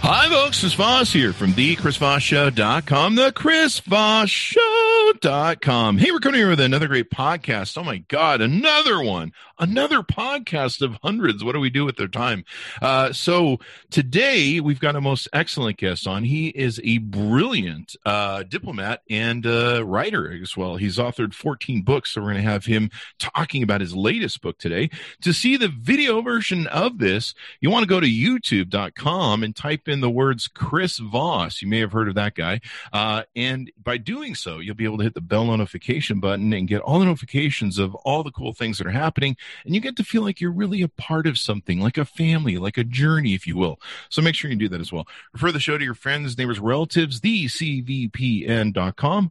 [0.00, 0.60] Hi, folks.
[0.60, 5.98] Chris Voss here from the ChrisVossShow.com, the ChrisVossShow.com.
[5.98, 7.76] Hey, we're coming here with another great podcast.
[7.76, 11.44] Oh my God, another one, another podcast of hundreds.
[11.44, 12.44] What do we do with their time?
[12.80, 13.58] Uh, so
[13.90, 16.24] today we've got a most excellent guest on.
[16.24, 20.76] He is a brilliant uh, diplomat and uh, writer as well.
[20.76, 24.58] He's authored 14 books, so we're going to have him talking about his latest book
[24.58, 24.90] today.
[25.22, 29.87] To see the video version of this, you want to go to YouTube.com and type
[29.88, 31.62] in the words Chris Voss.
[31.62, 32.60] You may have heard of that guy.
[32.92, 36.68] Uh, and by doing so, you'll be able to hit the bell notification button and
[36.68, 39.36] get all the notifications of all the cool things that are happening.
[39.64, 42.58] And you get to feel like you're really a part of something, like a family,
[42.58, 43.80] like a journey, if you will.
[44.08, 45.06] So make sure you do that as well.
[45.32, 47.62] Refer the show to your friends, neighbors, relatives, thecvpn.com,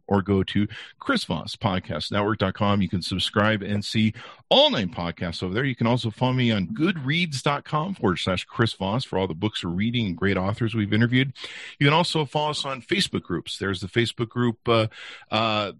[0.06, 2.82] or go to Chris Voss Podcast Network.com.
[2.82, 4.14] You can subscribe and see
[4.48, 5.64] all nine podcasts over there.
[5.64, 9.62] You can also follow me on goodreads.com forward slash Chris Voss for all the books
[9.64, 11.32] we're reading and great authors we've interviewed.
[11.78, 13.58] You can also follow us on Facebook groups.
[13.58, 14.88] There's the Facebook group, uh,
[15.30, 15.72] uh,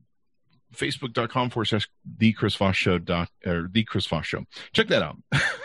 [0.75, 1.89] facebook.com forward slash
[2.19, 4.45] the Chris Voss show dot, or the Chris Voss show.
[4.73, 5.17] Check that out.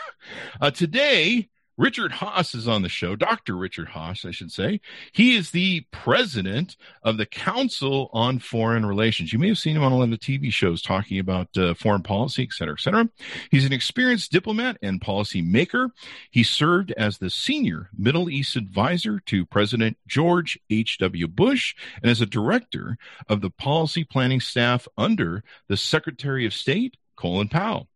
[0.60, 3.56] uh, today, Richard Haass is on the show, Dr.
[3.56, 4.80] Richard Haass, I should say.
[5.12, 9.32] He is the president of the Council on Foreign Relations.
[9.32, 12.02] You may have seen him on a lot of TV shows talking about uh, foreign
[12.02, 13.08] policy, et cetera, et cetera.
[13.50, 15.90] He's an experienced diplomat and policy maker.
[16.30, 21.26] He served as the senior Middle East advisor to President George H.W.
[21.26, 22.96] Bush and as a director
[23.28, 27.88] of the policy planning staff under the Secretary of State, Colin Powell.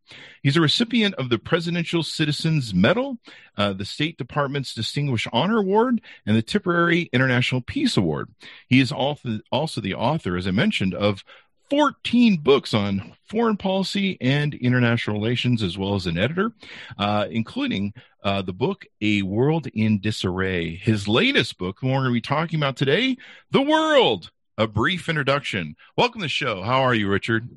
[0.42, 3.18] He's a recipient of the Presidential Citizens Medal,
[3.56, 8.28] uh, the State Department's Distinguished Honor Award, and the Tipperary International Peace Award.
[8.68, 11.24] He is also, the author, as I mentioned, of
[11.70, 16.52] 14 books on foreign policy and international relations, as well as an editor,
[16.98, 17.92] uh, including
[18.22, 20.76] uh, the book A World in Disarray.
[20.76, 23.16] His latest book, the one we're going to be talking about today,
[23.50, 25.76] The World, A Brief Introduction.
[25.96, 26.62] Welcome to the show.
[26.62, 27.48] How are you, Richard?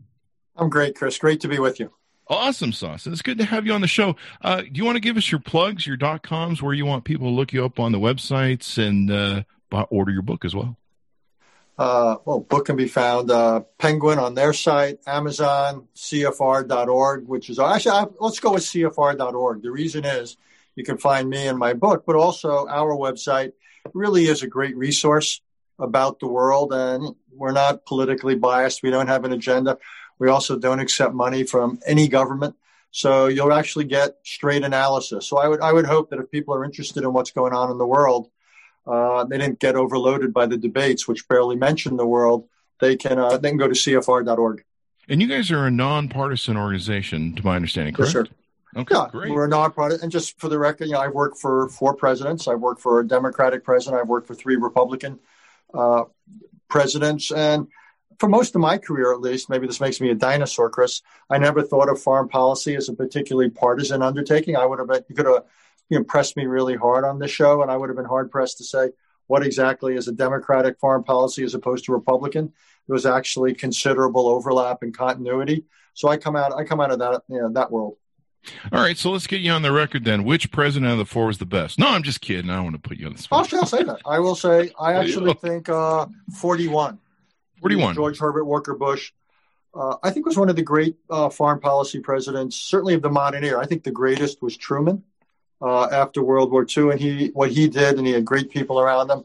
[0.56, 1.17] I'm great, Chris.
[1.17, 1.91] Great to be with you.
[2.31, 3.07] Awesome sauce.
[3.07, 4.15] It's good to have you on the show.
[4.41, 7.03] Uh, do you want to give us your plugs, your dot coms, where you want
[7.03, 9.43] people to look you up on the websites and uh,
[9.89, 10.77] order your book as well?
[11.77, 17.59] Uh, well, book can be found uh, Penguin on their site, Amazon, CFR.org, which is
[17.59, 19.61] actually I, let's go with CFR.org.
[19.61, 20.37] The reason is
[20.77, 23.51] you can find me and my book, but also our website
[23.93, 25.41] really is a great resource
[25.79, 28.83] about the world, and we're not politically biased.
[28.83, 29.79] We don't have an agenda.
[30.21, 32.55] We also don't accept money from any government.
[32.91, 35.25] So you'll actually get straight analysis.
[35.25, 37.71] So I would I would hope that if people are interested in what's going on
[37.71, 38.29] in the world,
[38.85, 42.47] uh, they didn't get overloaded by the debates, which barely mention the world.
[42.79, 44.63] They can uh, they can go to CFR.org.
[45.09, 48.13] And you guys are a nonpartisan organization, to my understanding, correct?
[48.13, 48.27] Yes,
[48.77, 49.31] Okay, yeah, great.
[49.31, 50.03] we're a nonpartisan.
[50.03, 52.47] And just for the record, you know, I've worked for four presidents.
[52.47, 53.99] I've worked for a Democratic president.
[53.99, 55.19] I've worked for three Republican
[55.73, 56.03] uh,
[56.69, 57.67] presidents, and
[58.21, 61.01] for most of my career, at least, maybe this makes me a dinosaur, Chris.
[61.31, 64.55] I never thought of foreign policy as a particularly partisan undertaking.
[64.55, 65.45] I would have been, you could have
[65.89, 68.63] impressed me really hard on this show, and I would have been hard pressed to
[68.63, 68.91] say
[69.25, 72.53] what exactly is a Democratic foreign policy as opposed to Republican.
[72.87, 75.65] There was actually considerable overlap and continuity.
[75.95, 77.97] So I come out, I come out of that, you know, that world.
[78.71, 80.25] All right, so let's get you on the record then.
[80.25, 81.79] Which president of the four was the best?
[81.79, 82.51] No, I'm just kidding.
[82.51, 83.51] I don't want to put you on the spot.
[83.51, 83.99] I'll say that.
[84.05, 86.05] I will say I actually think uh,
[86.39, 86.99] 41.
[87.61, 87.95] 41.
[87.95, 89.13] George Herbert Walker Bush,
[89.73, 93.09] uh, I think was one of the great uh, foreign policy presidents, certainly of the
[93.09, 93.61] modern era.
[93.61, 95.03] I think the greatest was Truman
[95.61, 98.79] uh, after World War II, and he what he did, and he had great people
[98.79, 99.23] around him,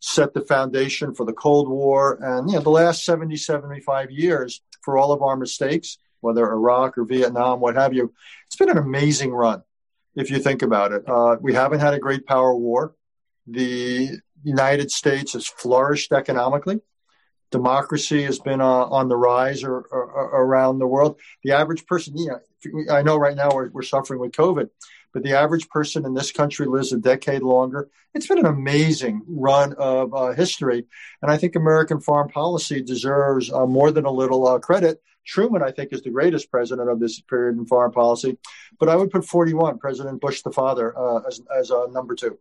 [0.00, 4.60] set the foundation for the Cold War, and you know the last 70, 75 years
[4.82, 8.12] for all of our mistakes, whether Iraq or Vietnam, what have you.
[8.46, 9.62] It's been an amazing run,
[10.14, 11.08] if you think about it.
[11.08, 12.94] Uh, we haven't had a great power war.
[13.46, 14.10] The
[14.42, 16.80] United States has flourished economically
[17.50, 21.18] democracy has been uh, on the rise or, or, or, around the world.
[21.42, 24.68] The average person, you know, I know right now we're, we're suffering with COVID,
[25.12, 27.88] but the average person in this country lives a decade longer.
[28.14, 30.84] It's been an amazing run of uh, history,
[31.22, 35.02] and I think American foreign policy deserves uh, more than a little uh, credit.
[35.24, 38.38] Truman, I think, is the greatest president of this period in foreign policy,
[38.78, 42.38] but I would put 41, President Bush the father, uh, as, as number two.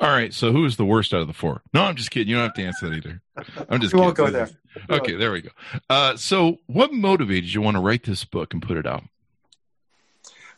[0.00, 0.32] All right.
[0.32, 1.62] So who is the worst out of the four?
[1.72, 2.28] No, I'm just kidding.
[2.28, 3.22] You don't have to answer that either.
[3.68, 3.94] I'm just.
[3.94, 4.00] we kidding.
[4.00, 4.50] won't go there.
[4.90, 5.50] Okay, there we go.
[5.88, 9.04] Uh, so, what motivated you want to write this book and put it out?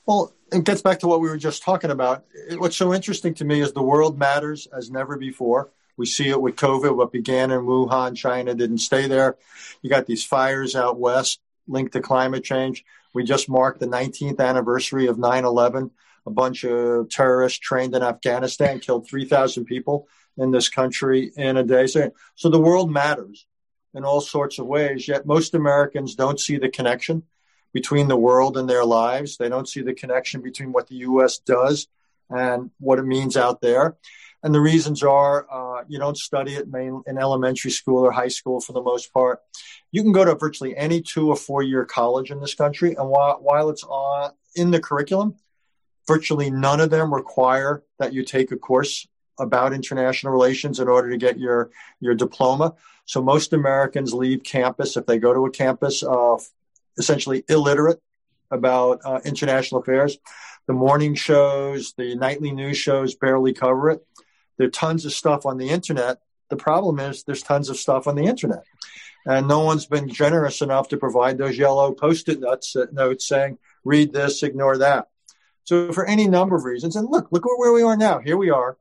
[0.06, 2.24] Well, it gets back to what we were just talking about.
[2.56, 5.70] What's so interesting to me is the world matters as never before.
[5.96, 6.96] We see it with COVID.
[6.96, 9.36] What began in Wuhan, China, didn't stay there.
[9.82, 12.84] You got these fires out west linked to climate change.
[13.12, 15.90] We just marked the 19th anniversary of 9 11.
[16.26, 21.64] A bunch of terrorists trained in Afghanistan killed 3,000 people in this country in a
[21.64, 21.86] day.
[21.86, 23.46] So, so the world matters
[23.94, 27.24] in all sorts of ways, yet most Americans don't see the connection
[27.72, 29.36] between the world and their lives.
[29.36, 31.38] They don't see the connection between what the U.S.
[31.38, 31.88] does
[32.30, 33.96] and what it means out there.
[34.42, 38.60] And the reasons are uh, you don't study it in elementary school or high school
[38.60, 39.40] for the most part.
[39.90, 43.08] You can go to virtually any two or four year college in this country, and
[43.08, 45.34] while, while it's on, in the curriculum,
[46.08, 49.06] virtually none of them require that you take a course
[49.38, 51.70] about international relations in order to get your
[52.00, 52.74] your diploma.
[53.04, 56.36] So most Americans leave campus if they go to a campus uh,
[56.96, 58.00] essentially illiterate
[58.50, 60.18] about uh, international affairs.
[60.66, 64.06] The morning shows, the nightly news shows barely cover it.
[64.56, 66.18] There are tons of stuff on the internet.
[66.50, 68.64] The problem is there's tons of stuff on the internet.
[69.24, 73.58] And no one's been generous enough to provide those yellow post-it notes, uh, notes saying,
[73.84, 75.08] read this, ignore that.
[75.68, 78.20] So for any number of reasons, and look, look where we are now.
[78.20, 78.78] Here we are.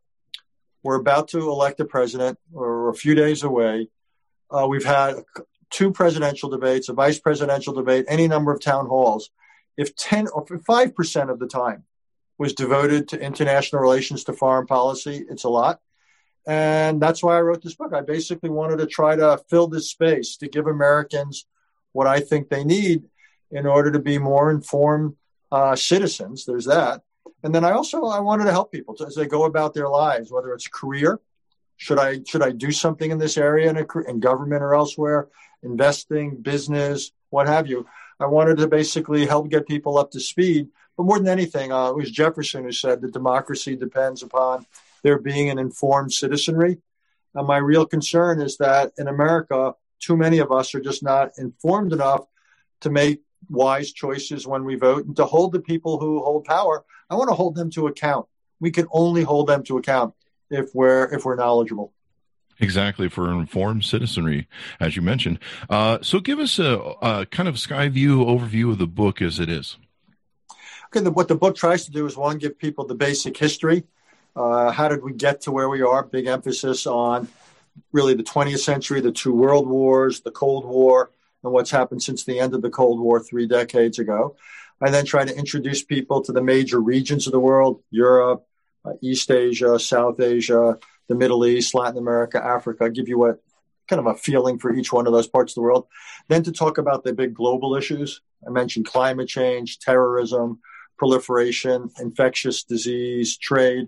[0.83, 2.39] We're about to elect a president.
[2.49, 3.89] We're a few days away.
[4.49, 5.15] Uh, we've had
[5.69, 9.31] two presidential debates, a vice presidential debate, any number of town halls.
[9.75, 11.83] If 10 or 5% of the time
[12.37, 15.81] was devoted to international relations to foreign policy, it's a lot.
[16.47, 17.91] And that's why I wrote this book.
[17.91, 21.47] I basically wanted to try to fill this space to give Americans
[21.91, 23.09] what I think they need
[23.51, 25.17] in order to be more informed
[25.51, 26.45] uh, citizens.
[26.45, 27.01] There's that.
[27.43, 30.31] And then I also I wanted to help people as they go about their lives,
[30.31, 31.19] whether it's career,
[31.77, 35.29] should I should I do something in this area in, a, in government or elsewhere,
[35.63, 37.85] investing, business, what have you.
[38.19, 40.69] I wanted to basically help get people up to speed.
[40.95, 44.65] But more than anything, uh, it was Jefferson who said that democracy depends upon
[45.03, 46.79] there being an informed citizenry.
[47.35, 51.31] And my real concern is that in America, too many of us are just not
[51.37, 52.25] informed enough
[52.81, 56.83] to make wise choices when we vote and to hold the people who hold power.
[57.09, 58.27] I want to hold them to account.
[58.59, 60.13] We can only hold them to account
[60.49, 61.93] if we're if we're knowledgeable.
[62.59, 64.47] Exactly for informed citizenry,
[64.79, 65.37] as you mentioned.
[65.69, 69.39] Uh, so, give us a, a, kind of sky view overview of the book as
[69.39, 69.77] it is.
[70.87, 73.83] Okay, the, what the book tries to do is one, give people the basic history.
[74.35, 76.03] Uh, how did we get to where we are?
[76.03, 77.27] Big emphasis on
[77.91, 81.11] really the 20th century, the two world wars, the Cold War,
[81.43, 84.35] and what's happened since the end of the Cold War three decades ago.
[84.81, 88.45] I then try to introduce people to the major regions of the world Europe,
[88.85, 93.37] uh, East Asia, South Asia, the Middle East, Latin America, Africa, I give you a
[93.87, 95.87] kind of a feeling for each one of those parts of the world.
[96.27, 98.21] Then to talk about the big global issues.
[98.45, 100.59] I mentioned climate change, terrorism,
[100.97, 103.87] proliferation, infectious disease, trade.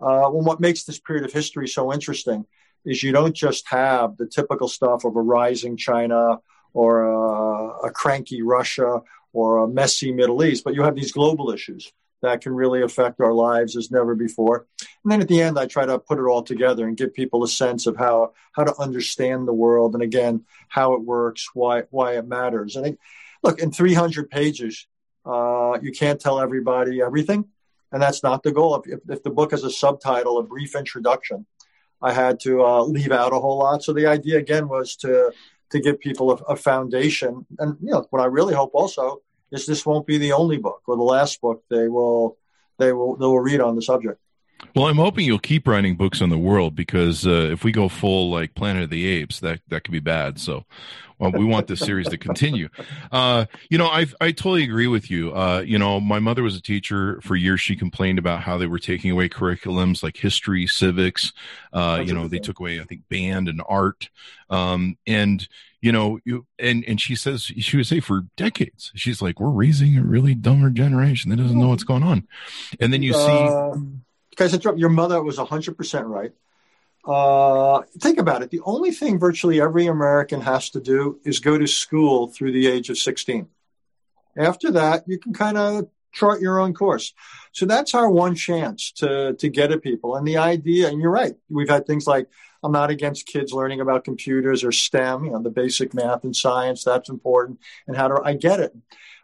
[0.00, 2.46] Uh, well, what makes this period of history so interesting
[2.84, 6.38] is you don't just have the typical stuff of a rising China
[6.74, 9.00] or a, a cranky Russia
[9.32, 11.90] or a messy Middle East, but you have these global issues
[12.24, 14.66] that can really affect our lives as never before.
[15.02, 17.44] And then at the end, I try to put it all together and give people
[17.44, 21.82] a sense of how how to understand the world and again how it works, why
[21.90, 22.76] why it matters.
[22.76, 22.98] I think,
[23.42, 24.86] look, in 300 pages,
[25.26, 27.46] uh, you can't tell everybody everything,
[27.92, 28.76] and that's not the goal.
[28.76, 31.46] If, if, if, the book has a subtitle, a brief introduction,
[32.00, 33.82] I had to uh, leave out a whole lot.
[33.82, 35.32] So the idea again was to
[35.70, 39.66] to give people a, a foundation, and you know what I really hope also is
[39.66, 42.36] this won't be the only book or the last book they will
[42.78, 44.20] they will they will read on the subject.
[44.74, 47.88] Well, I'm hoping you'll keep writing books on the world because uh, if we go
[47.88, 50.38] full like Planet of the Apes, that that could be bad.
[50.40, 50.64] So,
[51.32, 52.68] well, we want this series to continue.
[53.10, 55.34] Uh, you know, I I totally agree with you.
[55.34, 57.60] Uh, you know, my mother was a teacher for years.
[57.60, 61.32] She complained about how they were taking away curriculums like history, civics.
[61.72, 64.10] Uh, you know, they took away I think band and art.
[64.50, 65.46] Um, and
[65.80, 69.50] you know, you and and she says she would say for decades, she's like, we're
[69.50, 72.26] raising a really dumber generation that doesn't know what's going on.
[72.80, 73.74] And then you see, uh,
[74.36, 76.32] guys, your mother was hundred percent right.
[77.06, 78.50] Uh, think about it.
[78.50, 82.66] The only thing virtually every American has to do is go to school through the
[82.66, 83.46] age of 16.
[84.36, 87.12] After that, you can kind of chart your own course.
[87.52, 90.16] So that's our one chance to, to get at people.
[90.16, 92.28] And the idea, and you're right, we've had things like
[92.62, 96.34] I'm not against kids learning about computers or STEM, you know, the basic math and
[96.34, 96.82] science.
[96.82, 97.60] That's important.
[97.86, 98.74] And how do I get it?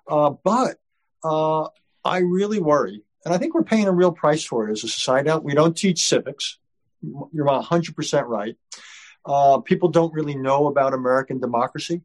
[0.06, 0.78] Uh, but
[1.24, 1.68] uh,
[2.04, 4.88] I really worry, and I think we're paying a real price for it as a
[4.88, 5.30] society.
[5.42, 6.58] We don't teach civics.
[7.02, 8.56] You're 100% right.
[9.24, 12.02] Uh, people don't really know about American democracy,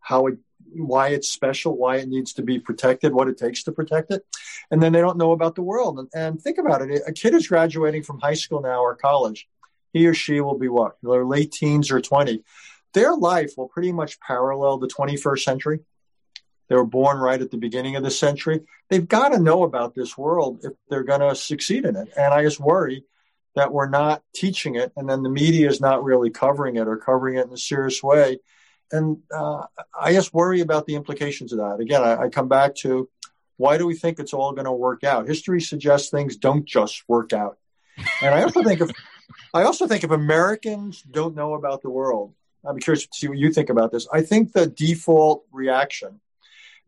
[0.00, 0.38] how it,
[0.74, 4.22] why it's special, why it needs to be protected, what it takes to protect it,
[4.70, 5.98] and then they don't know about the world.
[5.98, 9.48] And, and think about it: a kid is graduating from high school now or college.
[9.94, 10.96] He or she will be what?
[11.02, 12.44] Their late teens or 20.
[12.92, 15.80] Their life will pretty much parallel the 21st century.
[16.68, 18.60] They were born right at the beginning of the century.
[18.90, 22.08] They've got to know about this world if they're going to succeed in it.
[22.16, 23.04] And I just worry
[23.58, 26.96] that we're not teaching it, and then the media is not really covering it or
[26.96, 28.38] covering it in a serious way.
[28.90, 29.64] And uh,
[29.98, 31.80] I just worry about the implications of that.
[31.80, 33.08] Again, I, I come back to
[33.58, 35.26] why do we think it's all going to work out?
[35.26, 37.58] History suggests things don't just work out.
[38.22, 38.90] And I also think if
[39.52, 42.34] I also think if Americans don't know about the world,
[42.64, 44.06] I'm curious to see what you think about this.
[44.12, 46.20] I think the default reaction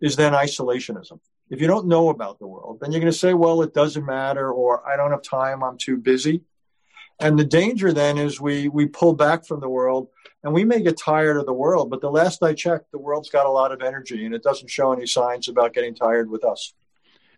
[0.01, 1.19] is then isolationism.
[1.51, 4.07] If you don't know about the world, then you're going to say, well, it doesn't
[4.07, 6.43] matter, or I don't have time, I'm too busy.
[7.21, 10.09] And the danger then is we we pull back from the world
[10.43, 13.29] and we may get tired of the world, but the last I checked, the world's
[13.29, 16.45] got a lot of energy and it doesn't show any signs about getting tired with
[16.45, 16.73] us.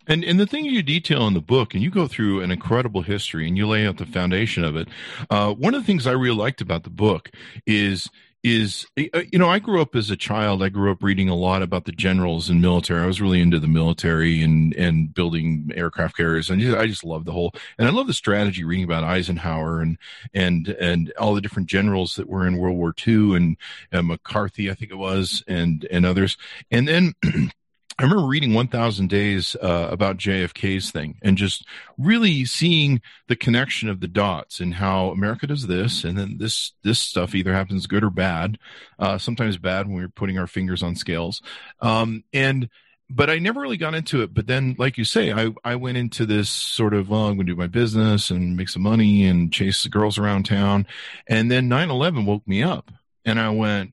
[0.07, 3.03] And and the thing you detail in the book, and you go through an incredible
[3.03, 4.89] history, and you lay out the foundation of it.
[5.31, 7.31] Uh, one of the things I really liked about the book
[7.67, 8.09] is
[8.43, 11.35] is uh, you know i grew up as a child i grew up reading a
[11.35, 13.01] lot about the generals and military.
[13.03, 16.51] I was really into the military and and building aircraft carriers.
[16.51, 19.97] And i just love the whole and i love the strategy reading about eisenhower and
[20.35, 23.57] and and all the different generals that were in world war ii and,
[23.93, 26.37] and macarthur i think it was and and others.
[26.71, 27.15] And then
[27.99, 31.67] I remember reading 1000 Days uh, about JFK's thing and just
[31.99, 36.73] really seeing the connection of the dots and how America does this and then this
[36.83, 38.59] this stuff either happens good or bad,
[38.99, 41.43] uh, sometimes bad when we're putting our fingers on scales.
[41.81, 42.69] Um, and
[43.15, 44.33] but I never really got into it.
[44.33, 47.47] But then, like you say, I, I went into this sort of, well, I'm going
[47.47, 50.87] to do my business and make some money and chase the girls around town.
[51.27, 52.91] And then 9 11 woke me up.
[53.27, 53.93] And I went,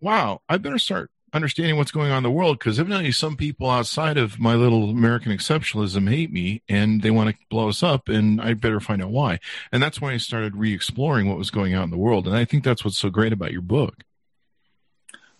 [0.00, 3.68] wow, I better start understanding what's going on in the world because evidently some people
[3.68, 8.08] outside of my little American exceptionalism hate me and they want to blow us up
[8.08, 9.40] and I better find out why.
[9.72, 12.26] And that's when I started re-exploring what was going on in the world.
[12.28, 14.04] And I think that's what's so great about your book.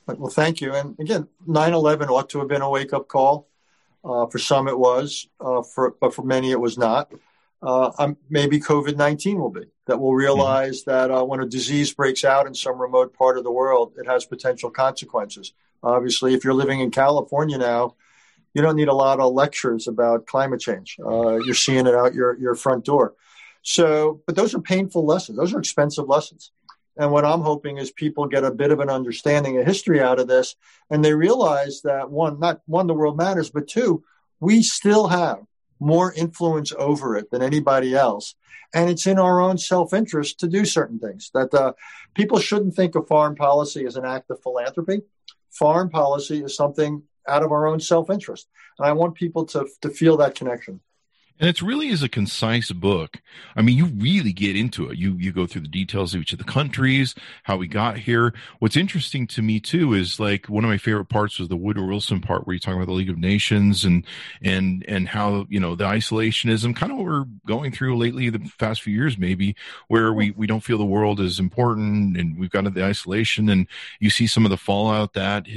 [0.06, 0.74] Well, thank you.
[0.74, 3.48] And again, 9-11 ought to have been a wake-up call.
[4.04, 7.10] Uh, for some it was, uh, for, but for many it was not.
[7.62, 10.90] Uh, um, maybe COVID-19 will be that we'll realize mm-hmm.
[10.90, 14.06] that uh, when a disease breaks out in some remote part of the world, it
[14.06, 15.54] has potential consequences.
[15.82, 17.94] Obviously, if you're living in California now,
[18.54, 20.96] you don't need a lot of lectures about climate change.
[21.04, 23.14] Uh, you're seeing it out your, your front door.
[23.62, 25.36] So, but those are painful lessons.
[25.36, 26.52] Those are expensive lessons.
[26.96, 30.20] And what I'm hoping is people get a bit of an understanding of history out
[30.20, 30.54] of this,
[30.90, 34.04] and they realize that one, not one, the world matters, but two,
[34.38, 35.38] we still have
[35.80, 38.36] more influence over it than anybody else.
[38.72, 41.30] And it's in our own self interest to do certain things.
[41.34, 41.72] That uh,
[42.14, 45.02] people shouldn't think of foreign policy as an act of philanthropy
[45.58, 48.48] foreign policy is something out of our own self interest.
[48.78, 50.80] And I want people to, to feel that connection.
[51.40, 53.20] And it really is a concise book.
[53.56, 54.98] I mean, you really get into it.
[54.98, 57.12] You you go through the details of each of the countries,
[57.42, 58.32] how we got here.
[58.60, 61.86] What's interesting to me too is like one of my favorite parts was the Woodrow
[61.86, 64.06] Wilson part where you talk about the League of Nations and
[64.42, 68.48] and and how you know the isolationism, kind of what we're going through lately, the
[68.60, 69.56] past few years maybe,
[69.88, 73.66] where we we don't feel the world is important and we've got the isolation, and
[73.98, 75.48] you see some of the fallout that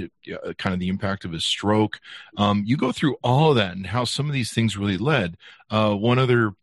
[0.58, 2.00] kind of the impact of his stroke.
[2.36, 5.38] Um, you go through all of that and how some of these things really led.
[5.70, 6.54] Uh, one other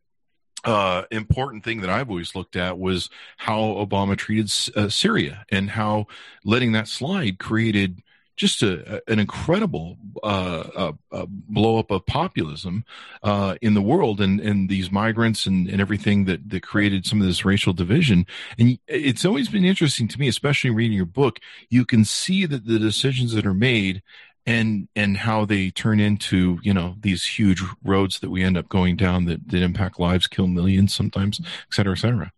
[0.65, 5.71] uh, important thing that I've always looked at was how Obama treated uh, Syria and
[5.71, 6.07] how
[6.45, 8.03] letting that slide created
[8.37, 10.93] just a, an incredible uh,
[11.23, 12.85] blow up of populism
[13.23, 17.21] uh, in the world and, and these migrants and, and everything that, that created some
[17.21, 18.27] of this racial division.
[18.59, 22.67] And it's always been interesting to me, especially reading your book, you can see that
[22.67, 24.03] the decisions that are made
[24.47, 28.69] and and how they turn into you know these huge roads that we end up
[28.69, 32.33] going down that, that impact lives kill millions sometimes et cetera et cetera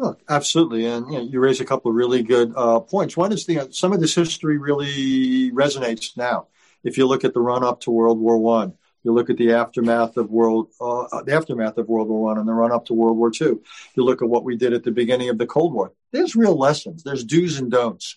[0.00, 3.18] Look, absolutely, and you, know, you raise a couple of really good uh, points.
[3.18, 6.46] One is the uh, some of this history really resonates now.
[6.82, 9.52] If you look at the run up to World War One, you look at the
[9.52, 12.94] aftermath of World uh, the aftermath of World War One and the run up to
[12.94, 13.62] World War Two.
[13.94, 15.92] You look at what we did at the beginning of the Cold War.
[16.12, 17.02] There's real lessons.
[17.02, 18.16] There's do's and don'ts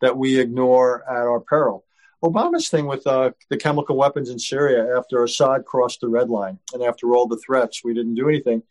[0.00, 1.84] that we ignore at our peril.
[2.22, 6.58] Obama's thing with uh, the chemical weapons in Syria after Assad crossed the red line
[6.74, 8.62] and after all the threats, we didn't do anything.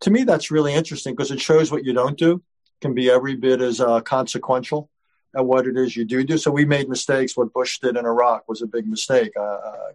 [0.00, 2.42] To me, that's really interesting because it shows what you don't do
[2.80, 4.90] can be every bit as uh, consequential
[5.36, 6.38] at what it is you do do.
[6.38, 7.36] So we made mistakes.
[7.36, 9.92] What Bush did in Iraq was a big mistake, uh, uh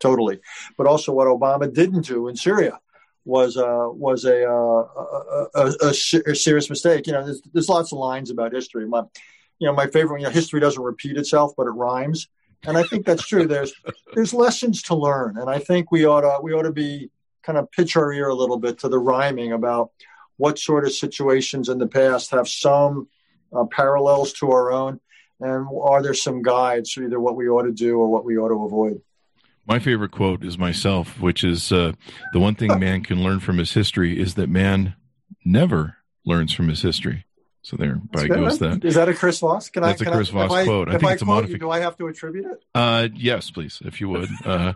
[0.00, 0.40] totally.
[0.76, 2.78] But also what Obama didn't do in Syria
[3.24, 4.86] was uh, was a, uh,
[5.54, 5.88] a, a,
[6.26, 7.06] a, serious mistake.
[7.06, 8.86] You know, there's, there's lots of lines about history.
[8.86, 9.04] My,
[9.58, 10.20] you know, my favorite.
[10.20, 12.28] You know, history doesn't repeat itself, but it rhymes,
[12.66, 13.46] and I think that's true.
[13.46, 13.72] There's
[14.14, 17.10] there's lessons to learn, and I think we ought to we ought to be
[17.42, 19.90] kind of pitch our ear a little bit to the rhyming about
[20.36, 23.08] what sort of situations in the past have some
[23.52, 25.00] uh, parallels to our own,
[25.40, 28.36] and are there some guides for either what we ought to do or what we
[28.36, 29.00] ought to avoid.
[29.66, 31.92] My favorite quote is myself, which is uh,
[32.32, 34.94] the one thing man can learn from his history is that man
[35.44, 37.24] never learns from his history.
[37.64, 38.84] So there, by goes that.
[38.84, 39.70] Is that a Chris Voss?
[39.70, 40.88] Can That's I, can a Chris I, Voss I, quote.
[40.90, 41.60] I, think it's a modification.
[41.60, 42.62] Do I have to attribute it?
[42.74, 44.28] Uh, yes, please, if you would.
[44.44, 44.74] Uh,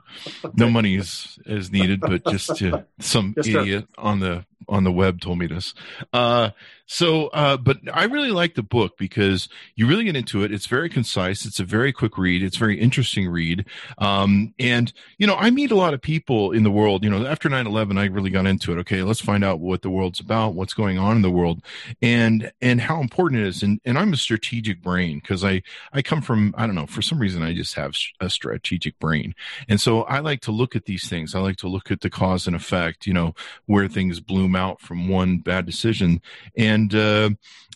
[0.55, 4.93] no money is is needed, but just to, some just idiot on the on the
[4.93, 5.75] web told me this.
[6.13, 6.51] Uh,
[6.91, 10.51] so, uh, but I really like the book because you really get into it.
[10.51, 11.45] It's very concise.
[11.45, 12.43] It's a very quick read.
[12.43, 13.67] It's a very interesting read.
[13.99, 17.27] Um, and, you know, I meet a lot of people in the world, you know,
[17.27, 18.79] after 9-11, I really got into it.
[18.79, 19.03] Okay.
[19.03, 21.63] Let's find out what the world's about, what's going on in the world
[22.01, 23.63] and, and how important it is.
[23.63, 27.03] And, and I'm a strategic brain because I, I come from, I don't know, for
[27.03, 29.35] some reason, I just have a strategic brain.
[29.69, 31.35] And so I like to look at these things.
[31.35, 33.35] I like to look at the cause and effect, you know,
[33.67, 36.21] where things bloom out from one bad decision.
[36.57, 37.31] And, uh,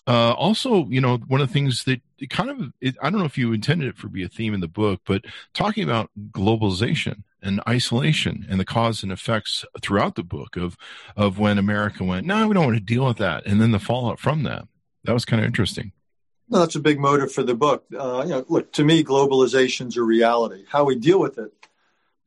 [0.06, 3.26] uh, also, you know, one of the things that kind of it, I don't know
[3.26, 5.24] if you intended it for be a theme in the book, but
[5.54, 10.76] talking about globalization and isolation and the cause and effects throughout the book of
[11.16, 13.78] of when America went, no, we don't want to deal with that, and then the
[13.78, 14.66] fallout from that.
[15.04, 15.92] That was kind of interesting.
[16.48, 17.84] No, that's a big motive for the book.
[17.96, 20.64] Uh, you know, look, to me, globalization's a reality.
[20.68, 21.52] How we deal with it,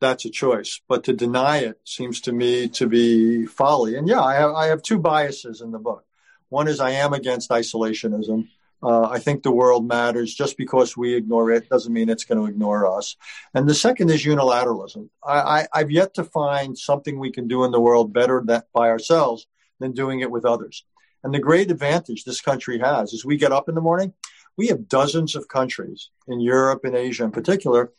[0.00, 0.80] that's a choice.
[0.88, 3.96] But to deny it seems to me to be folly.
[3.96, 6.04] And yeah, I have, I have two biases in the book.
[6.48, 8.48] One is I am against isolationism.
[8.82, 10.34] Uh, I think the world matters.
[10.34, 13.16] Just because we ignore it doesn't mean it's going to ignore us.
[13.54, 15.08] And the second is unilateralism.
[15.24, 18.88] I, have yet to find something we can do in the world better that, by
[18.88, 19.46] ourselves
[19.80, 20.84] than doing it with others.
[21.24, 24.12] And the great advantage this country has is we get up in the morning,
[24.56, 27.92] we have dozens of countries in Europe and Asia in particular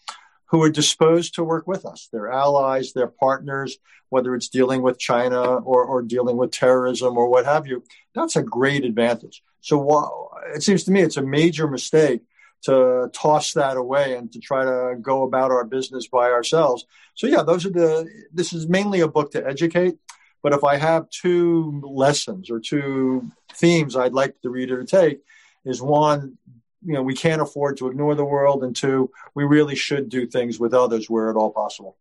[0.49, 2.09] who are disposed to work with us.
[2.11, 3.77] They're allies, they're partners,
[4.09, 7.83] whether it's dealing with China or, or dealing with terrorism or what have you.
[8.15, 9.43] That's a great advantage.
[9.61, 12.21] So while, it seems to me it's a major mistake
[12.63, 16.85] to toss that away and to try to go about our business by ourselves.
[17.15, 19.97] So yeah, those are the, this is mainly a book to educate.
[20.41, 25.19] But if I have two lessons or two themes I'd like the reader to take
[25.65, 26.37] is one,
[26.85, 30.25] you know we can't afford to ignore the world and two we really should do
[30.27, 31.97] things with others where at all possible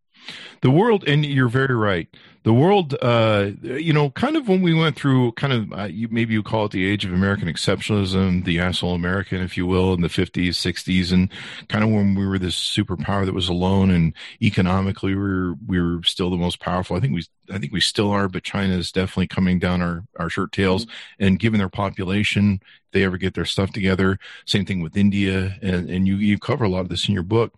[0.62, 2.08] the world and you're very right
[2.42, 6.08] the world uh you know kind of when we went through kind of uh, you,
[6.10, 9.92] maybe you call it the age of american exceptionalism the asshole american if you will
[9.92, 11.30] in the 50s 60s and
[11.68, 15.80] kind of when we were this superpower that was alone and economically we were we
[15.80, 18.74] were still the most powerful i think we i think we still are but china
[18.74, 21.24] is definitely coming down our our shirt tails mm-hmm.
[21.24, 22.60] and given their population
[22.96, 24.18] they ever get their stuff together.
[24.46, 27.22] Same thing with India, and, and you you cover a lot of this in your
[27.22, 27.52] book.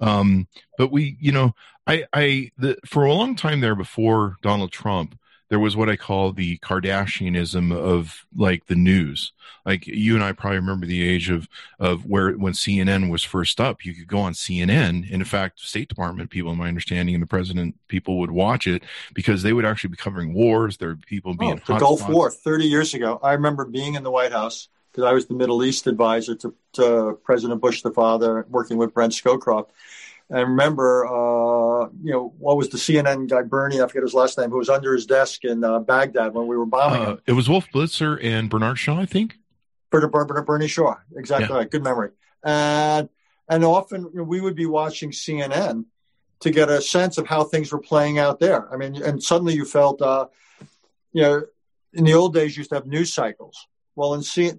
[0.00, 0.46] Um,
[0.78, 1.54] but we, you know,
[1.86, 5.18] I I the, for a long time there before Donald Trump,
[5.48, 9.32] there was what I call the Kardashianism of like the news.
[9.64, 13.60] Like you and I probably remember the age of of where when CNN was first
[13.60, 15.04] up, you could go on CNN.
[15.04, 18.66] And in fact, State Department people, in my understanding, and the president people would watch
[18.66, 18.82] it
[19.14, 20.76] because they would actually be covering wars.
[20.76, 22.12] There were people oh, being oh, the Gulf spots.
[22.12, 23.20] War thirty years ago.
[23.22, 26.54] I remember being in the White House because I was the Middle East advisor to,
[26.72, 29.68] to, President Bush the father, working with Brent Scowcroft.
[30.28, 34.38] And remember, uh, you know, what was the CNN guy, Bernie, I forget his last
[34.38, 37.16] name, who was under his desk in uh, Baghdad when we were bombing uh.
[37.26, 39.38] It was Wolf Blitzer and Bernard Shaw, I think.
[39.90, 41.58] Bernard, Bernard, Bernie Shaw, exactly yeah.
[41.58, 41.70] right.
[41.70, 42.10] Good memory.
[42.42, 43.08] And
[43.48, 45.84] and often you know, we would be watching CNN
[46.40, 48.72] to get a sense of how things were playing out there.
[48.72, 50.26] I mean, and suddenly you felt, uh,
[51.12, 51.42] you know,
[51.92, 53.66] in the old days, you used to have news cycles.
[53.94, 54.52] Well, in, C-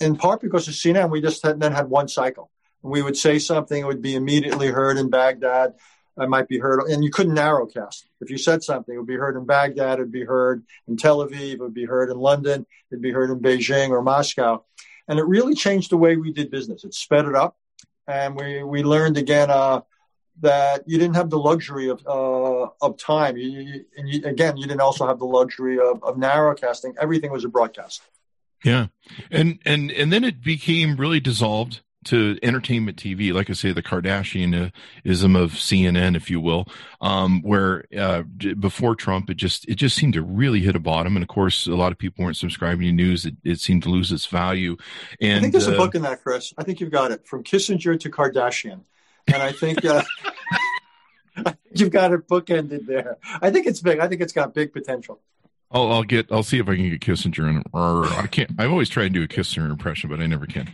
[0.00, 2.50] in part because of CNN, we just had, then had one cycle.
[2.84, 5.74] We would say something, it would be immediately heard in Baghdad.
[6.16, 8.04] It might be heard, and you couldn't narrowcast.
[8.20, 10.96] If you said something, it would be heard in Baghdad, it would be heard in
[10.96, 14.62] Tel Aviv, it would be heard in London, it'd be heard in Beijing or Moscow.
[15.08, 16.84] And it really changed the way we did business.
[16.84, 17.56] It sped it up.
[18.06, 19.80] And we, we learned again uh,
[20.40, 23.36] that you didn't have the luxury of, uh, of time.
[23.36, 26.94] You, you, and you, again, you didn't also have the luxury of, of narrowcasting.
[27.00, 28.02] Everything was a broadcast.
[28.64, 28.86] Yeah,
[29.30, 33.82] and and and then it became really dissolved to entertainment TV, like I say, the
[33.82, 34.72] Kardashianism
[35.40, 36.66] of CNN, if you will,
[37.00, 38.22] um, where uh,
[38.58, 41.66] before Trump, it just it just seemed to really hit a bottom, and of course,
[41.66, 43.26] a lot of people weren't subscribing to news.
[43.26, 44.76] It, it seemed to lose its value.
[45.20, 46.52] And I think there's uh, a book in that, Chris.
[46.58, 48.80] I think you've got it from Kissinger to Kardashian,
[49.26, 49.84] and I think.
[49.84, 50.02] Uh,
[51.74, 53.18] you've got it bookended there.
[53.42, 53.98] I think it's big.
[53.98, 55.20] I think it's got big potential.
[55.74, 56.30] I'll, I'll get.
[56.30, 57.48] I'll see if I can get Kissinger.
[57.48, 57.64] And
[58.14, 58.50] I can't.
[58.58, 60.70] I've always tried to do a Kissinger impression, but I never can.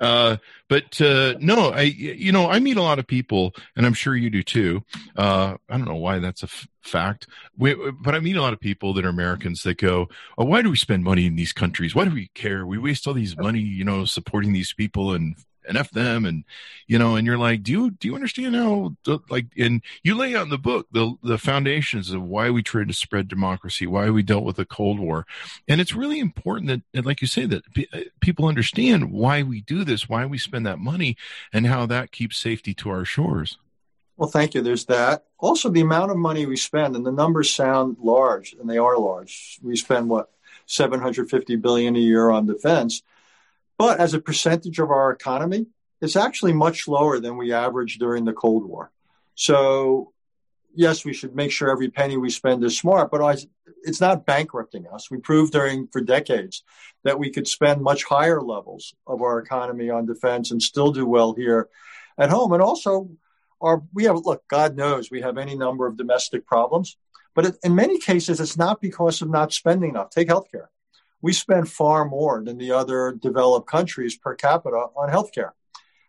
[0.00, 1.82] Uh, but uh, no, I.
[1.82, 4.82] You know, I meet a lot of people, and I'm sure you do too.
[5.14, 8.54] Uh, I don't know why that's a f- fact, we, but I meet a lot
[8.54, 11.52] of people that are Americans that go, "Oh, why do we spend money in these
[11.52, 11.94] countries?
[11.94, 12.66] Why do we care?
[12.66, 15.36] We waste all these money, you know, supporting these people and
[15.68, 16.44] and f them and
[16.86, 18.94] you know and you're like do you do you understand how
[19.28, 22.88] like and you lay out in the book the the foundations of why we tried
[22.88, 25.26] to spread democracy why we dealt with the cold war.
[25.68, 29.84] And it's really important that like you say that uh, people understand why we do
[29.84, 31.16] this why we spend that money
[31.52, 33.58] and how that keeps safety to our shores.
[34.16, 34.62] Well thank you.
[34.62, 35.24] There's that.
[35.38, 38.98] Also the amount of money we spend and the numbers sound large and they are
[38.98, 39.58] large.
[39.62, 40.30] We spend what
[40.66, 43.02] 750 billion a year on defense
[43.80, 45.64] but as a percentage of our economy,
[46.02, 48.92] it's actually much lower than we averaged during the Cold War.
[49.36, 50.12] So,
[50.74, 53.46] yes, we should make sure every penny we spend is smart, but
[53.82, 55.10] it's not bankrupting us.
[55.10, 56.62] We proved during for decades
[57.04, 61.06] that we could spend much higher levels of our economy on defense and still do
[61.06, 61.70] well here
[62.18, 62.52] at home.
[62.52, 63.08] And also,
[63.62, 64.46] our we have look.
[64.48, 66.98] God knows we have any number of domestic problems,
[67.34, 70.10] but in many cases, it's not because of not spending enough.
[70.10, 70.66] Take healthcare
[71.22, 75.50] we spend far more than the other developed countries per capita on healthcare.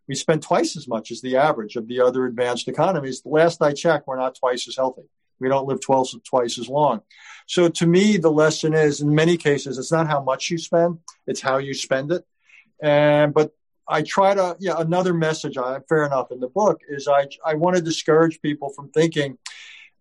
[0.07, 3.21] We spend twice as much as the average of the other advanced economies.
[3.21, 5.03] The last I checked, we're not twice as healthy.
[5.39, 7.01] We don't live 12, twice as long.
[7.47, 10.99] So to me, the lesson is in many cases, it's not how much you spend,
[11.25, 12.23] it's how you spend it.
[12.81, 13.51] And, but
[13.87, 17.55] I try to, yeah, another message, I, fair enough in the book is I, I
[17.55, 19.37] want to discourage people from thinking,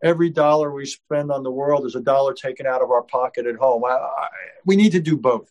[0.03, 3.47] every dollar we spend on the world is a dollar taken out of our pocket
[3.47, 3.85] at home.
[3.85, 4.29] I, I,
[4.65, 5.51] we need to do both.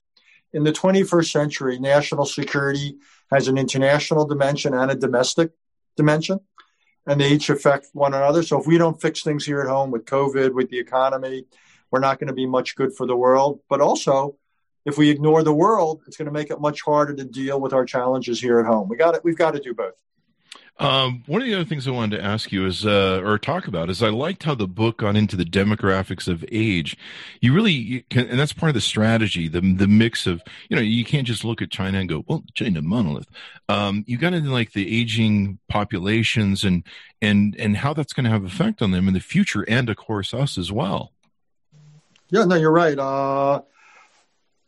[0.53, 2.97] In the 21st century, national security
[3.31, 5.51] has an international dimension and a domestic
[5.95, 6.39] dimension,
[7.05, 8.41] and they each affect one another.
[8.41, 11.45] So if we don't fix things here at home with COVID, with the economy,
[11.91, 13.59] we're not going to be much good for the world.
[13.69, 14.37] But also,
[14.85, 17.73] if we ignore the world, it's going to make it much harder to deal with
[17.73, 18.89] our challenges here at home.
[18.89, 19.23] We got it.
[19.23, 19.95] We've got to do both.
[20.79, 23.67] Um, one of the other things I wanted to ask you is, uh, or talk
[23.67, 26.95] about, is I liked how the book got into the demographics of age.
[27.41, 30.77] You really, you can, and that's part of the strategy, the the mix of, you
[30.77, 33.27] know, you can't just look at China and go, well, China monolith.
[33.67, 36.83] Um, you got into like the aging populations and
[37.21, 39.97] and and how that's going to have effect on them in the future, and of
[39.97, 41.11] course us as well.
[42.29, 42.97] Yeah, no, you're right.
[42.97, 43.63] Uh,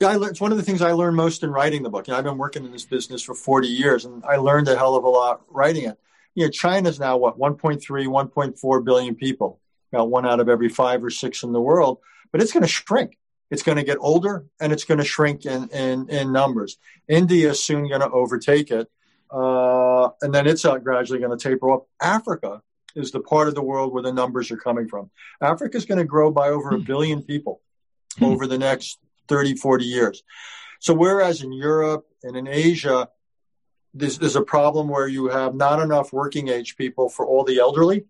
[0.02, 2.08] yeah, I learned, it's one of the things I learned most in writing the book.
[2.08, 4.76] You know, I've been working in this business for 40 years, and I learned a
[4.76, 5.98] hell of a lot writing it.
[6.34, 9.60] You know, China's now what 1.3, 1.4 billion people,
[9.94, 12.00] about one out of every five or six in the world.
[12.32, 13.18] But it's going to shrink.
[13.52, 16.78] It's going to get older, and it's going to shrink in in, in numbers.
[17.08, 18.90] India is soon going to overtake it,
[19.30, 21.84] uh, and then it's uh, gradually going to taper off.
[22.02, 22.62] Africa
[22.96, 25.12] is the part of the world where the numbers are coming from.
[25.42, 26.84] Africa is going to grow by over a hmm.
[26.84, 27.62] billion people
[28.18, 28.26] hmm.
[28.26, 29.00] over the next
[29.32, 30.24] 30, 40 years.
[30.82, 33.08] So whereas in Europe and in Asia,
[33.94, 38.06] there's, a problem where you have not enough working age people for all the elderly.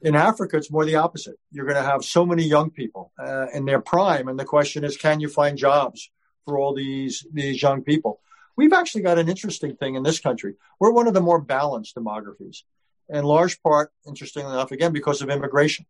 [0.00, 1.36] In Africa, it's more the opposite.
[1.50, 4.84] You're going to have so many young people uh, in their prime, and the question
[4.84, 6.10] is, can you find jobs
[6.44, 8.20] for all these these young people?
[8.56, 10.54] We've actually got an interesting thing in this country.
[10.78, 12.64] We're one of the more balanced demographies,
[13.08, 15.86] in large part, interestingly enough, again because of immigration.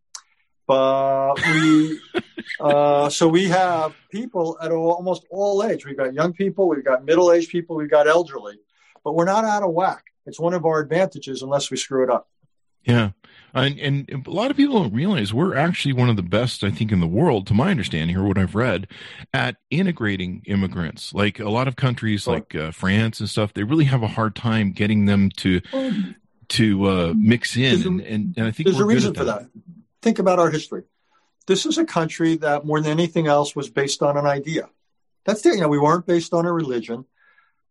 [0.66, 2.00] But we,
[2.60, 5.84] uh, so we have people at all, almost all age.
[5.84, 8.58] We've got young people, we've got middle aged people, we've got elderly,
[9.02, 10.04] but we're not out of whack.
[10.26, 12.28] It's one of our advantages unless we screw it up.
[12.84, 13.10] Yeah.
[13.54, 16.70] And, and, a lot of people don't realize we're actually one of the best, I
[16.70, 18.88] think, in the world, to my understanding, or what I've read,
[19.32, 21.14] at integrating immigrants.
[21.14, 24.34] Like a lot of countries, like uh, France and stuff, they really have a hard
[24.34, 25.60] time getting them to
[26.48, 27.86] to uh, mix in.
[27.86, 29.48] And, and, and I think there's a reason for that.
[30.04, 30.84] Think about our history.
[31.46, 34.68] This is a country that more than anything else was based on an idea.
[35.24, 35.54] That's it.
[35.54, 37.06] you know, we weren't based on a religion.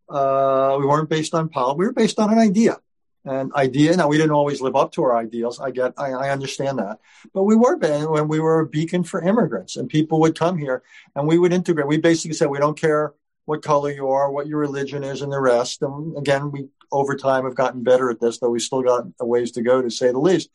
[0.08, 1.78] Uh, we weren't based on politics.
[1.78, 2.78] We were based on an idea.
[3.24, 3.96] And idea.
[3.96, 5.58] Now we didn't always live up to our ideals.
[5.58, 6.98] I get, I, I understand that,
[7.32, 10.82] but we were when we were a beacon for immigrants, and people would come here,
[11.16, 11.86] and we would integrate.
[11.86, 13.14] We basically said we don't care
[13.46, 15.80] what color you are, what your religion is, and the rest.
[15.80, 19.26] And again, we over time have gotten better at this, though we still got a
[19.26, 20.48] ways to go, to say the least.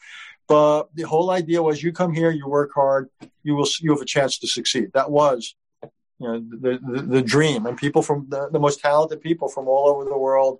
[0.47, 3.09] But the whole idea was you come here, you work hard,
[3.43, 4.91] you will you have a chance to succeed.
[4.93, 9.21] That was you know the the, the dream, and people from the, the most talented
[9.21, 10.59] people from all over the world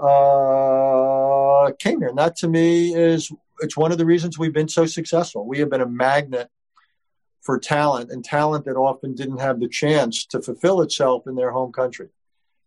[0.00, 2.08] uh, came here.
[2.08, 5.46] And that to me is it's one of the reasons we've been so successful.
[5.46, 6.48] We have been a magnet
[7.42, 11.52] for talent and talent that often didn't have the chance to fulfill itself in their
[11.52, 12.08] home country.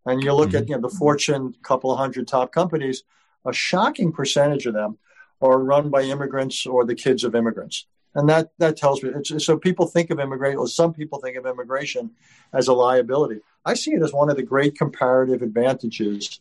[0.05, 0.57] And you look mm-hmm.
[0.57, 3.03] at you know the Fortune couple of hundred top companies,
[3.45, 4.97] a shocking percentage of them
[5.41, 7.85] are run by immigrants or the kids of immigrants.
[8.15, 11.45] And that, that tells me, so people think of immigration, or some people think of
[11.45, 12.11] immigration
[12.53, 13.41] as a liability.
[13.65, 16.39] I see it as one of the great comparative advantages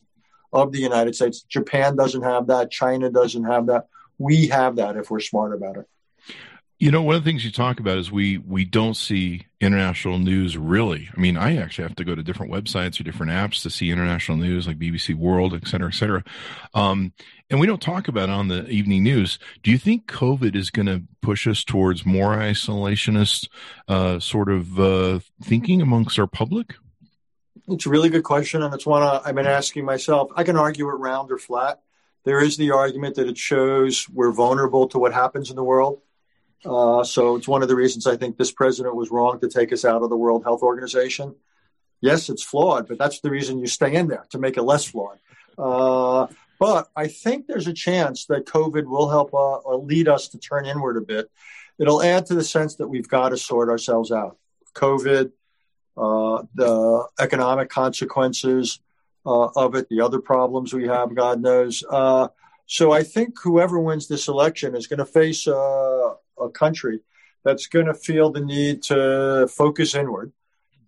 [0.53, 1.42] of the United States.
[1.42, 2.70] Japan doesn't have that.
[2.70, 3.88] China doesn't have that.
[4.18, 5.88] We have that if we're smart about it.
[6.78, 10.18] You know, one of the things you talk about is we we don't see international
[10.18, 11.08] news really.
[11.16, 13.90] I mean, I actually have to go to different websites or different apps to see
[13.90, 16.24] international news, like BBC World, et cetera, et cetera.
[16.74, 17.12] Um,
[17.48, 19.38] and we don't talk about it on the evening news.
[19.62, 23.48] Do you think COVID is going to push us towards more isolationist
[23.87, 26.74] uh, sort of uh, thinking amongst our public?
[27.68, 30.30] It's a really good question, and it's one I've been asking myself.
[30.34, 31.80] I can argue it round or flat.
[32.24, 36.00] There is the argument that it shows we're vulnerable to what happens in the world
[36.64, 39.72] uh, so it's one of the reasons I think this president was wrong to take
[39.72, 41.35] us out of the World Health Organization.
[42.00, 44.85] Yes, it's flawed, but that's the reason you stay in there to make it less
[44.85, 45.18] flawed.
[45.57, 46.27] Uh,
[46.59, 50.66] but I think there's a chance that COVID will help uh, lead us to turn
[50.66, 51.31] inward a bit.
[51.79, 54.38] It'll add to the sense that we've got to sort ourselves out.
[54.74, 55.33] COVID,
[55.96, 58.81] uh, the economic consequences
[59.27, 61.83] uh, of it, the other problems we have, God knows.
[61.88, 62.29] Uh,
[62.66, 67.01] so I think whoever wins this election is going to face uh, a country
[67.44, 70.33] that's going to feel the need to focus inward.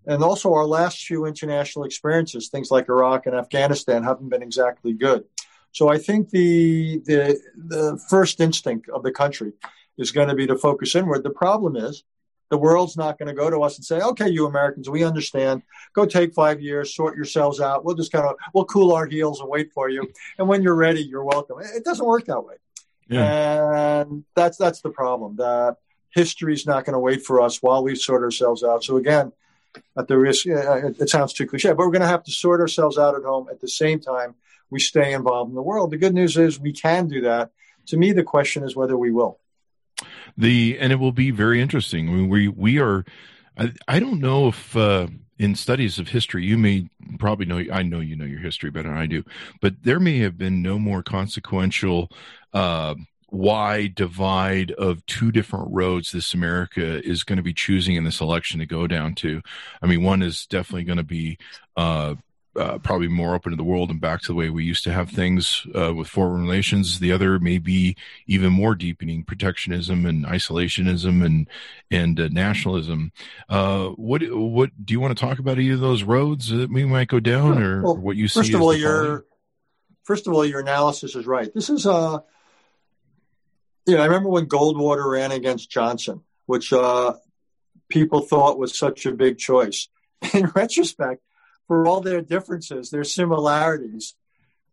[0.07, 4.93] And also, our last few international experiences, things like Iraq and Afghanistan, haven't been exactly
[4.93, 5.25] good.
[5.73, 9.53] So I think the the the first instinct of the country
[9.99, 11.23] is going to be to focus inward.
[11.23, 12.05] The problem is
[12.49, 15.63] the world's not going to go to us and say, "Okay, you Americans, we understand.
[15.93, 17.85] Go take five years, sort yourselves out.
[17.85, 20.09] We'll just kind of we'll cool our heels and wait for you.
[20.39, 22.55] And when you're ready, you're welcome." It doesn't work that way.
[23.09, 24.01] Yeah.
[24.03, 25.37] And that's that's the problem.
[25.37, 25.77] That
[26.11, 28.85] history's not going to wait for us while we sort ourselves out.
[28.85, 29.33] So again,
[29.97, 32.61] at the risk, it, it sounds too cliche, but we're going to have to sort
[32.61, 34.35] ourselves out at home at the same time
[34.71, 35.91] we stay involved in the world.
[35.91, 37.51] The good news is we can do that.
[37.89, 39.39] To me, the question is whether we will.
[40.37, 42.09] The and it will be very interesting.
[42.09, 43.05] I mean, we we are.
[43.57, 44.77] I, I don't know if.
[44.77, 46.89] Uh, in studies of history, you may
[47.19, 49.23] probably know, I know you know your history better than I do,
[49.61, 52.11] but there may have been no more consequential
[52.57, 52.95] uh,
[53.31, 58.23] wide divide of two different roads this America is going to be choosing in this
[58.23, 59.43] election to go down to.
[59.83, 61.37] I mean, one is definitely going to be
[61.77, 62.15] uh,
[62.57, 64.93] uh, probably more open to the world and back to the way we used to
[64.93, 66.99] have things uh, with foreign relations.
[66.99, 67.95] The other may be
[68.27, 71.47] even more deepening protectionism and isolationism and
[71.91, 73.13] and uh, nationalism.
[73.51, 75.59] Uh, what what do you want to talk about?
[75.59, 78.41] Either of those roads that we might go down, or, well, what you see?
[78.41, 79.27] First of all, your
[80.05, 81.53] first of all, your analysis is right.
[81.53, 82.25] This is a
[83.89, 87.15] uh, yeah, I remember when Goldwater ran against Johnson, which uh,
[87.89, 89.89] people thought was such a big choice.
[90.35, 91.23] In retrospect,
[91.67, 94.15] for all their differences, their similarities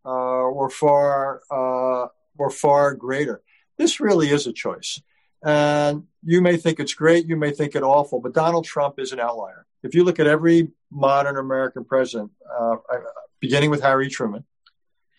[0.06, 3.42] uh, were far uh, were far greater.
[3.78, 5.02] This really is a choice,
[5.44, 9.12] and you may think it's great, you may think it awful, but Donald Trump is
[9.12, 9.66] an outlier.
[9.82, 12.78] If you look at every modern American president, uh,
[13.40, 14.46] beginning with Harry Truman,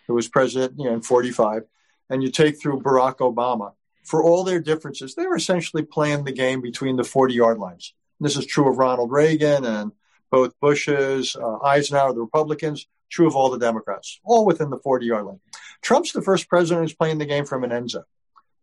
[0.06, 1.64] who was president you know, in '45,
[2.08, 3.72] and you take through Barack Obama,
[4.04, 7.94] for all their differences, they were essentially playing the game between the 40 yard lines.
[8.18, 9.92] And this is true of Ronald Reagan and
[10.30, 15.06] both Bush's, uh, Eisenhower, the Republicans, true of all the Democrats, all within the 40
[15.06, 15.40] yard line.
[15.82, 18.04] Trump's the first president who's playing the game from an end zone.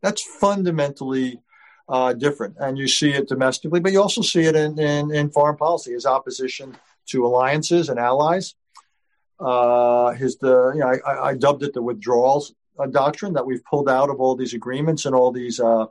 [0.02, 1.42] That's fundamentally
[1.88, 2.56] uh, different.
[2.60, 5.94] And you see it domestically, but you also see it in, in, in foreign policy,
[5.94, 6.76] his opposition
[7.08, 8.56] to alliances and allies.
[9.40, 13.64] Uh, his the you know I, I dubbed it the withdrawals uh, doctrine that we've
[13.64, 15.86] pulled out of all these agreements and all these uh,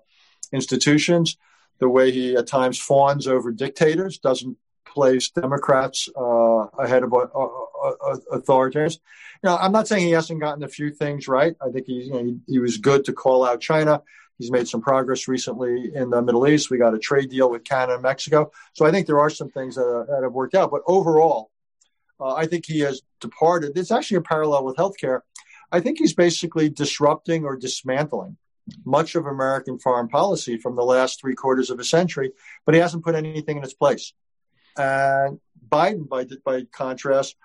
[0.53, 1.37] institutions.
[1.79, 7.19] The way he at times fawns over dictators doesn't place Democrats uh, ahead of uh,
[7.19, 8.99] uh, authoritarians.
[9.43, 11.55] Now, I'm not saying he hasn't gotten a few things right.
[11.61, 14.03] I think he, you know, he, he was good to call out China.
[14.38, 16.71] He's made some progress recently in the Middle East.
[16.71, 18.51] We got a trade deal with Canada and Mexico.
[18.73, 20.71] So I think there are some things that, that have worked out.
[20.71, 21.51] But overall,
[22.19, 23.77] uh, I think he has departed.
[23.77, 25.21] It's actually a parallel with healthcare.
[25.72, 28.37] I think he's basically disrupting or dismantling
[28.85, 32.33] much of American foreign policy from the last three quarters of a century,
[32.64, 34.12] but he hasn't put anything in its place.
[34.76, 37.37] And Biden, by, by contrast,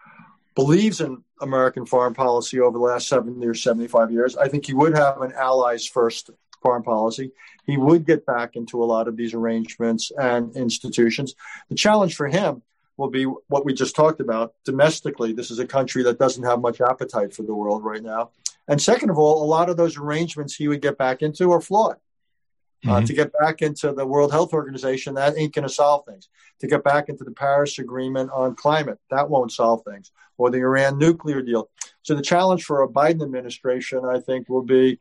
[0.56, 4.38] believes in American foreign policy over the last seven years, 75 years.
[4.38, 6.30] I think he would have an allies first
[6.62, 7.32] foreign policy.
[7.66, 11.36] He would get back into a lot of these arrangements and institutions.
[11.70, 12.62] The challenge for him
[12.98, 15.34] will be what we just talked about domestically.
[15.34, 18.32] This is a country that doesn't have much appetite for the world right now.
[18.68, 21.62] And second of all, a lot of those arrangements he would get back into are
[21.62, 21.98] flawed.
[22.84, 22.92] Uh, mm-hmm.
[22.92, 26.30] Uh, to get back into the World Health Organization, that ain't going to solve things.
[26.60, 30.12] To get back into the Paris Agreement on climate, that won't solve things.
[30.38, 31.70] Or the Iran nuclear deal.
[32.04, 35.00] So the challenge for a Biden administration, I think, will be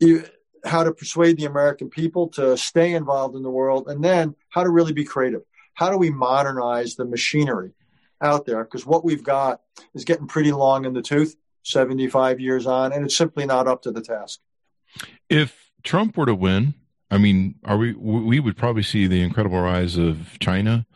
[0.00, 0.24] you,
[0.64, 4.62] how to persuade the American people to stay involved in the world, and then how
[4.62, 5.42] to really be creative.
[5.74, 7.72] How do we modernize the machinery
[8.20, 8.64] out there?
[8.64, 9.60] Because what we've got
[9.94, 13.82] is getting pretty long in the tooth, 75 years on, and it's simply not up
[13.82, 14.40] to the task.
[15.28, 16.74] If Trump were to win,
[17.10, 17.92] I mean, are we?
[17.92, 20.86] We would probably see the incredible rise of China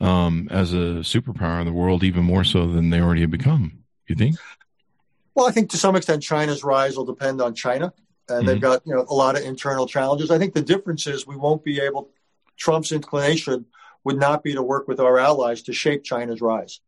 [0.00, 3.84] um, as a superpower in the world, even more so than they already have become.
[4.08, 4.36] You think?
[5.34, 7.92] Well, I think to some extent China's rise will depend on China,
[8.28, 8.46] and mm-hmm.
[8.46, 10.30] they've got you know a lot of internal challenges.
[10.30, 12.10] I think the difference is we won't be able.
[12.56, 13.64] Trump's inclination
[14.04, 16.80] would not be to work with our allies to shape China's rise.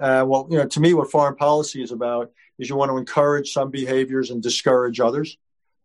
[0.00, 2.96] Uh, well, you know, to me, what foreign policy is about is you want to
[2.96, 5.36] encourage some behaviors and discourage others.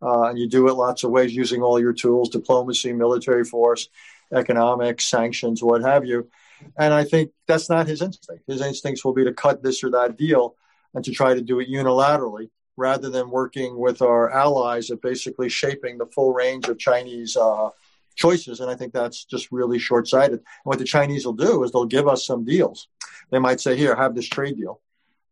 [0.01, 3.89] Uh, and you do it lots of ways using all your tools diplomacy, military force,
[4.33, 6.29] economics, sanctions, what have you.
[6.77, 8.43] And I think that's not his instinct.
[8.47, 10.55] His instincts will be to cut this or that deal
[10.93, 15.49] and to try to do it unilaterally rather than working with our allies at basically
[15.49, 17.69] shaping the full range of Chinese uh,
[18.13, 18.59] choices.
[18.59, 20.39] And I think that's just really short sighted.
[20.39, 22.87] And what the Chinese will do is they'll give us some deals.
[23.31, 24.81] They might say, here, have this trade deal.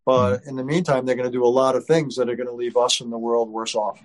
[0.05, 0.49] But mm-hmm.
[0.49, 2.53] in the meantime, they're going to do a lot of things that are going to
[2.53, 4.01] leave us and the world worse off.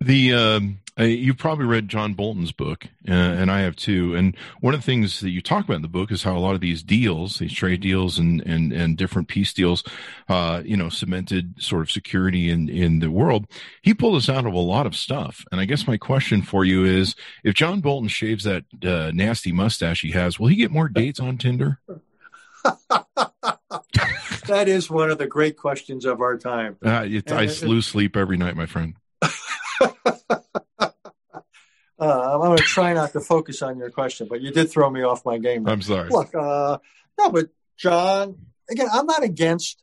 [0.00, 4.14] The um, uh, you've probably read John Bolton's book, uh, and I have too.
[4.14, 6.38] And one of the things that you talk about in the book is how a
[6.38, 9.84] lot of these deals, these trade deals, and and and different peace deals,
[10.28, 13.46] uh, you know, cemented sort of security in in the world.
[13.80, 15.44] He pulled us out of a lot of stuff.
[15.50, 19.52] And I guess my question for you is, if John Bolton shaves that uh, nasty
[19.52, 21.80] mustache he has, will he get more dates on Tinder?
[24.46, 26.76] that is one of the great questions of our time.
[26.84, 28.94] Uh, I lose sleep every night, my friend.
[31.98, 34.90] Uh, I'm going to try not to focus on your question, but you did throw
[34.90, 35.68] me off my game.
[35.68, 36.08] I'm sorry.
[36.10, 36.78] Look, uh,
[37.16, 39.80] no, but John, again, I'm not against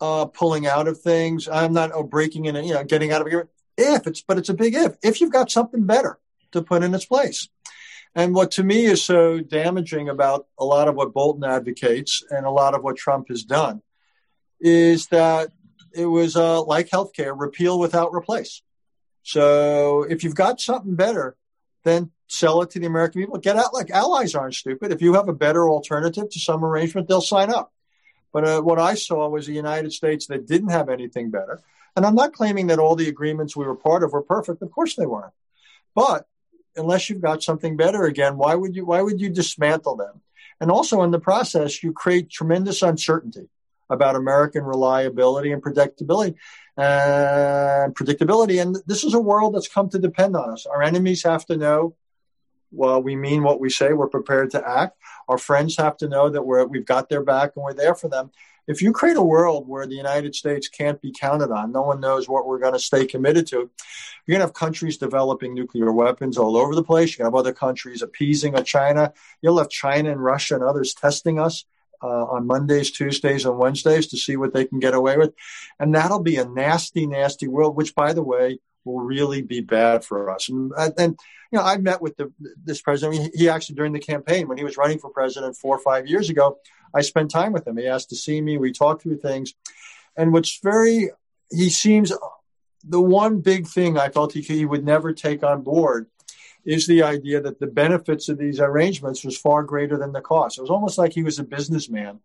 [0.00, 1.48] uh, pulling out of things.
[1.48, 3.50] I'm not oh, breaking in, and, you know, getting out of agreement.
[3.76, 4.96] If it's, but it's a big if.
[5.02, 6.16] If you've got something better
[6.52, 7.48] to put in its place.
[8.14, 12.46] And what to me is so damaging about a lot of what Bolton advocates and
[12.46, 13.82] a lot of what Trump has done
[14.60, 15.50] is that
[15.94, 18.62] it was uh, like healthcare, repeal without replace.
[19.22, 21.36] So if you've got something better,
[21.84, 23.38] then sell it to the American people.
[23.38, 23.74] Get out.
[23.74, 24.92] Like allies aren't stupid.
[24.92, 27.72] If you have a better alternative to some arrangement, they'll sign up.
[28.32, 31.60] But uh, what I saw was the United States that didn't have anything better.
[31.94, 34.62] And I'm not claiming that all the agreements we were part of were perfect.
[34.62, 35.34] Of course they weren't.
[35.94, 36.26] But
[36.74, 40.22] unless you've got something better again, why would you why would you dismantle them?
[40.58, 43.48] And also in the process, you create tremendous uncertainty
[43.90, 46.34] about American reliability and predictability
[46.76, 48.60] and predictability.
[48.60, 50.66] And this is a world that's come to depend on us.
[50.66, 51.94] Our enemies have to know
[52.72, 53.92] well, we mean what we say.
[53.92, 54.96] We're prepared to act.
[55.28, 58.08] Our friends have to know that we're, we've got their back and we're there for
[58.08, 58.30] them.
[58.66, 62.00] If you create a world where the United States can't be counted on, no one
[62.00, 65.92] knows what we're going to stay committed to, you're going to have countries developing nuclear
[65.92, 67.18] weapons all over the place.
[67.18, 69.12] You have other countries appeasing a China.
[69.42, 71.64] You'll have China and Russia and others testing us
[72.02, 75.32] uh, on Mondays, Tuesdays, and Wednesdays to see what they can get away with.
[75.78, 80.04] And that'll be a nasty, nasty world, which, by the way, will really be bad
[80.04, 80.48] for us.
[80.48, 81.18] And, and
[81.50, 82.32] you know, I met with the,
[82.64, 83.30] this president.
[83.34, 86.30] He actually, during the campaign, when he was running for president four or five years
[86.30, 86.58] ago,
[86.94, 87.76] I spent time with him.
[87.76, 88.58] He asked to see me.
[88.58, 89.54] We talked through things.
[90.16, 91.10] And what's very,
[91.50, 92.12] he seems,
[92.84, 96.08] the one big thing I felt he, he would never take on board
[96.64, 100.58] is the idea that the benefits of these arrangements was far greater than the cost.
[100.58, 102.20] It was almost like he was a businessman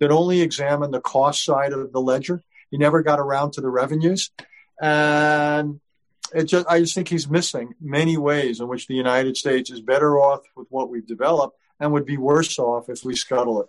[0.00, 2.42] that only examined the cost side of the ledger.
[2.70, 4.30] He never got around to the revenues.
[4.80, 5.80] And
[6.34, 9.80] it just, I just think he's missing many ways in which the United States is
[9.80, 13.68] better off with what we've developed and would be worse off if we scuttle it.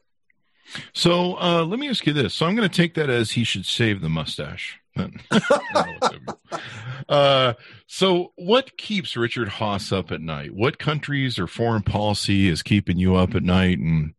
[0.93, 2.33] So uh, let me ask you this.
[2.33, 4.79] So I'm going to take that as he should save the mustache.
[7.09, 7.53] uh,
[7.87, 10.53] so, what keeps Richard Haass up at night?
[10.53, 14.13] What countries or foreign policy is keeping you up at night and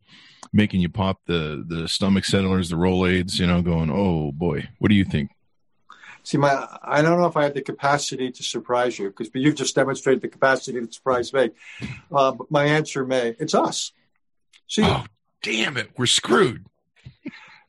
[0.52, 3.38] making you pop the the stomach settlers, the Rolaids?
[3.38, 5.30] You know, going, oh boy, what do you think?
[6.22, 9.54] See, my I don't know if I have the capacity to surprise you because you've
[9.54, 11.50] just demonstrated the capacity to surprise me.
[12.12, 13.92] Uh, but my answer may it's us.
[14.66, 15.04] See, oh,
[15.42, 16.64] damn it, we're screwed.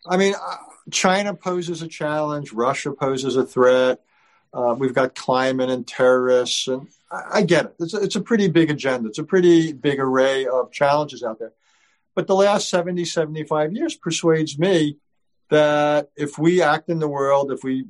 [0.07, 0.57] I mean, uh,
[0.91, 2.51] China poses a challenge.
[2.51, 4.01] Russia poses a threat.
[4.53, 7.75] Uh, we've got climate and terrorists, and I, I get it.
[7.79, 9.09] It's a, it's a pretty big agenda.
[9.09, 11.53] It's a pretty big array of challenges out there.
[12.15, 14.97] But the last 70, 75 years persuades me
[15.49, 17.85] that if we act in the world, if we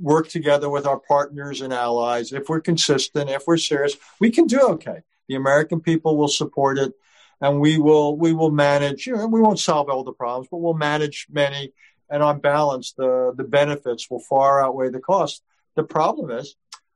[0.00, 4.46] work together with our partners and allies, if we're consistent, if we're serious, we can
[4.46, 5.00] do okay.
[5.28, 6.94] The American people will support it
[7.42, 9.06] and we will we will manage.
[9.06, 11.74] You know, we won't solve all the problems, but we'll manage many.
[12.08, 15.42] And on balance, the the benefits will far outweigh the cost.
[15.74, 16.54] The problem is,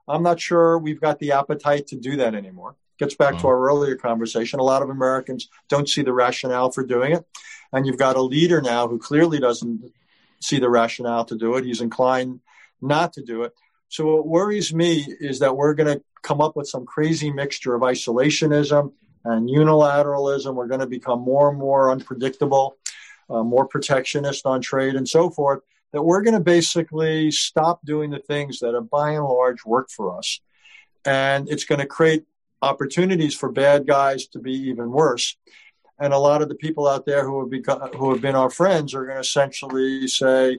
[0.08, 2.76] I'm not sure we've got the appetite to do that anymore.
[2.98, 3.38] Gets back oh.
[3.40, 4.60] to our earlier conversation.
[4.60, 7.24] A lot of Americans don't see the rationale for doing it.
[7.72, 9.92] And you've got a leader now who clearly doesn't
[10.40, 11.64] see the rationale to do it.
[11.64, 12.40] He's inclined
[12.80, 13.52] not to do it.
[13.88, 17.74] So what worries me is that we're going to come up with some crazy mixture
[17.74, 18.92] of isolationism
[19.26, 20.54] and unilateralism.
[20.54, 22.78] We're going to become more and more unpredictable,
[23.28, 25.60] uh, more protectionist on trade and so forth.
[25.92, 29.92] That we're going to basically stop doing the things that have by and large worked
[29.92, 30.40] for us.
[31.04, 32.24] And it's going to create
[32.62, 35.36] opportunities for bad guys to be even worse.
[35.98, 38.50] And a lot of the people out there who have become, who have been our
[38.50, 40.58] friends are going to essentially say,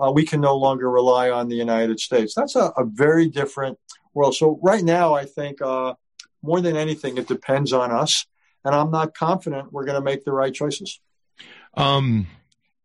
[0.00, 2.34] uh, we can no longer rely on the United States.
[2.34, 3.78] That's a, a very different
[4.14, 4.36] world.
[4.36, 5.94] So right now, I think uh,
[6.42, 8.26] more than anything, it depends on us,
[8.64, 11.00] and I'm not confident we're going to make the right choices.
[11.74, 12.26] Um,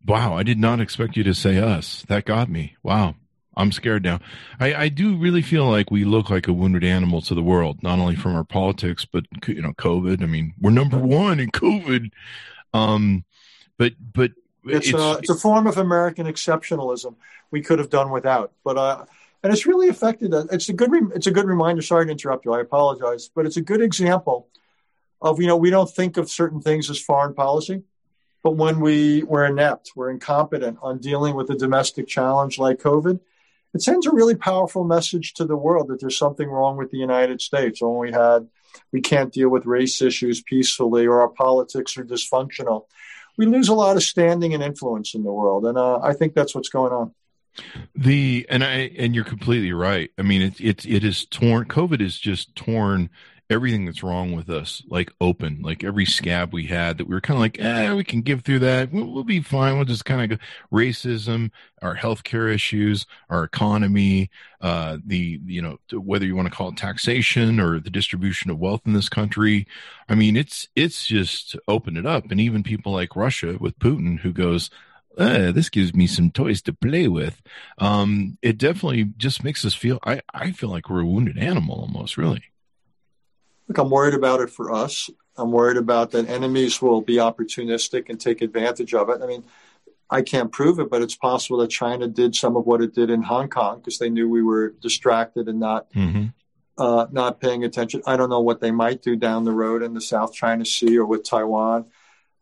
[0.06, 2.04] wow, I did not expect you to say us.
[2.08, 2.76] That got me.
[2.84, 3.16] Wow.
[3.56, 4.20] I'm scared now.
[4.60, 7.84] I, I do really feel like we look like a wounded animal to the world,
[7.84, 10.24] not only from our politics, but you know, COVID.
[10.24, 12.12] I mean, we're number one in COVID.
[12.74, 13.26] Um,
[13.78, 14.32] but but
[14.66, 17.16] it's, it's, a, it's a form of American exceptionalism
[17.51, 18.51] we could have done without.
[18.64, 19.06] But uh,
[19.43, 20.33] and it's really affected.
[20.51, 21.81] It's a good it's a good reminder.
[21.81, 22.53] Sorry to interrupt you.
[22.53, 24.47] I apologize, but it's a good example
[25.21, 27.83] of you know we don't think of certain things as foreign policy,
[28.43, 33.19] but when we we're inept, we're incompetent on dealing with a domestic challenge like COVID
[33.73, 36.97] it sends a really powerful message to the world that there's something wrong with the
[36.97, 37.81] United States.
[37.81, 38.47] When we had,
[38.91, 42.85] we can't deal with race issues peacefully, or our politics are dysfunctional.
[43.35, 46.35] We lose a lot of standing and influence in the world, and uh, I think
[46.35, 47.13] that's what's going on.
[47.95, 50.10] The and I and you're completely right.
[50.18, 51.66] I mean, it's it it is torn.
[51.66, 53.10] COVID is just torn
[53.49, 57.22] everything that's wrong with us like open like every scab we had that we were
[57.22, 60.06] kind of like eh we can give through that we'll, we'll be fine we'll just
[60.06, 61.51] kind of go racism
[61.82, 64.30] our healthcare issues our economy
[64.62, 68.58] uh the you know whether you want to call it taxation or the distribution of
[68.58, 69.68] wealth in this country
[70.08, 74.20] i mean it's it's just open it up and even people like russia with putin
[74.20, 74.70] who goes
[75.18, 77.41] uh, this gives me some toys to play with.
[77.78, 79.99] Um, it definitely just makes us feel.
[80.05, 82.43] I I feel like we're a wounded animal almost, really.
[83.68, 85.09] Look, I'm worried about it for us.
[85.38, 89.22] I'm worried about that enemies will be opportunistic and take advantage of it.
[89.24, 89.43] I mean,
[90.09, 93.09] I can't prove it, but it's possible that China did some of what it did
[93.09, 96.28] in Hong Kong because they knew we were distracted and not mm-hmm.
[96.78, 98.03] uh, not paying attention.
[98.05, 100.97] I don't know what they might do down the road in the South China Sea
[100.97, 101.86] or with Taiwan.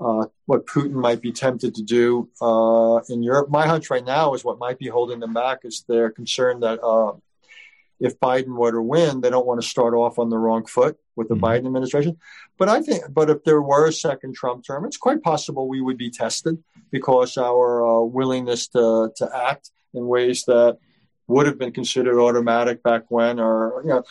[0.04, 3.50] Uh, what Putin might be tempted to do uh, in Europe.
[3.52, 6.82] My hunch right now is what might be holding them back is they're concerned that
[6.82, 7.14] uh,
[8.00, 10.98] if Biden were to win, they don't want to start off on the wrong foot
[11.16, 11.46] with the mm-hmm.
[11.46, 12.18] Biden administration.
[12.58, 15.82] But I think, but if there were a second Trump term, it's quite possible we
[15.82, 16.58] would be tested
[16.90, 20.80] because our uh, willingness to to act in ways that
[21.28, 24.04] would have been considered automatic back when, or you know,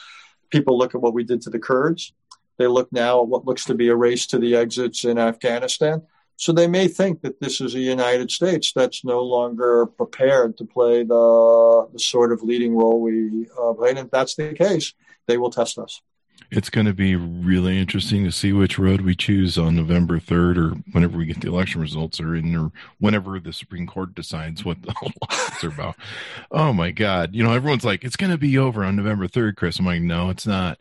[0.51, 2.13] people look at what we did to the Kurds.
[2.61, 6.03] They look now at what looks to be a race to the exits in Afghanistan.
[6.37, 10.67] So they may think that this is a United States that's no longer prepared to
[10.67, 13.97] play the, the sort of leading role we uh, played.
[13.97, 14.93] And if that's the case,
[15.27, 16.03] they will test us.
[16.51, 20.57] It's going to be really interesting to see which road we choose on November 3rd
[20.57, 24.65] or whenever we get the election results or in or whenever the Supreme Court decides
[24.65, 25.97] what the laws are about.
[26.51, 27.35] Oh my God.
[27.35, 29.79] You know, everyone's like, it's going to be over on November 3rd, Chris.
[29.79, 30.79] I'm like, no, it's not.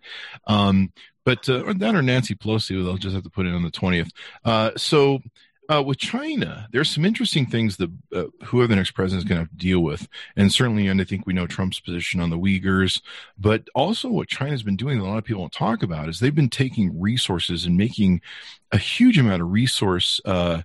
[0.48, 0.92] Um,
[1.26, 4.10] but uh, that or Nancy Pelosi, they'll just have to put it on the 20th.
[4.44, 5.20] Uh, so
[5.72, 9.38] uh, with China, there's some interesting things that uh, whoever the next president is going
[9.38, 12.32] to have to deal with, and certainly, and I think we know Trump's position on
[12.32, 13.02] the Uyghurs,
[13.38, 16.20] but also what China's been doing that a lot of people don't talk about is
[16.20, 18.22] they've been taking resources and making
[18.72, 20.20] a huge amount of resource.
[20.26, 20.64] Uh,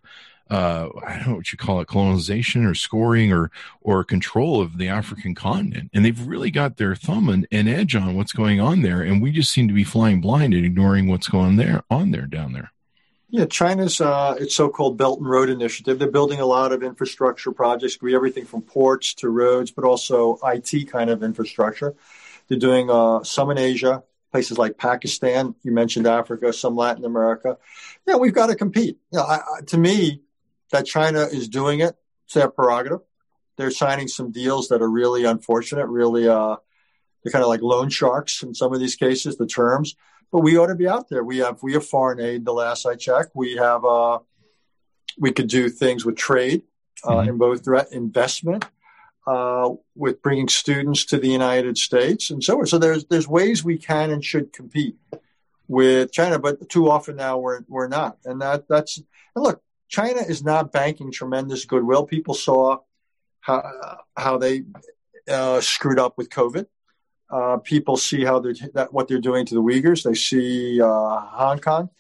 [0.50, 3.50] uh, I don't know what you call it, colonization or scoring or
[3.80, 7.94] or control of the African continent, and they've really got their thumb and, and edge
[7.94, 11.08] on what's going on there, and we just seem to be flying blind and ignoring
[11.08, 12.72] what's going there on there down there.
[13.34, 15.98] Yeah, China's uh, its so-called Belt and Road Initiative.
[15.98, 20.88] They're building a lot of infrastructure projects, everything from ports to roads, but also IT
[20.88, 21.96] kind of infrastructure.
[22.46, 25.56] They're doing uh, some in Asia, places like Pakistan.
[25.64, 27.58] You mentioned Africa, some Latin America.
[28.06, 28.98] Yeah, we've got to compete.
[29.10, 30.22] You know, I, I, to me,
[30.70, 33.00] that China is doing it, it's their prerogative.
[33.56, 36.28] They're signing some deals that are really unfortunate, really.
[36.28, 36.54] Uh,
[37.24, 39.38] they're kind of like loan sharks in some of these cases.
[39.38, 39.96] The terms
[40.34, 41.22] but we ought to be out there.
[41.22, 42.44] We have we have foreign aid.
[42.44, 44.18] The last I checked, we have uh,
[45.16, 46.64] we could do things with trade
[47.04, 47.28] uh, mm-hmm.
[47.28, 48.64] in both direct investment,
[49.28, 52.66] uh, with bringing students to the United States, and so on.
[52.66, 54.96] So there's there's ways we can and should compete
[55.68, 59.62] with China, but too often now we're we're not, and that that's and look.
[59.86, 62.06] China is not banking tremendous goodwill.
[62.06, 62.78] People saw
[63.38, 64.64] how how they
[65.28, 66.66] uh, screwed up with COVID.
[67.34, 70.04] Uh, people see how they're that, what they're doing to the Uyghurs.
[70.04, 71.90] They see uh, Hong Kong.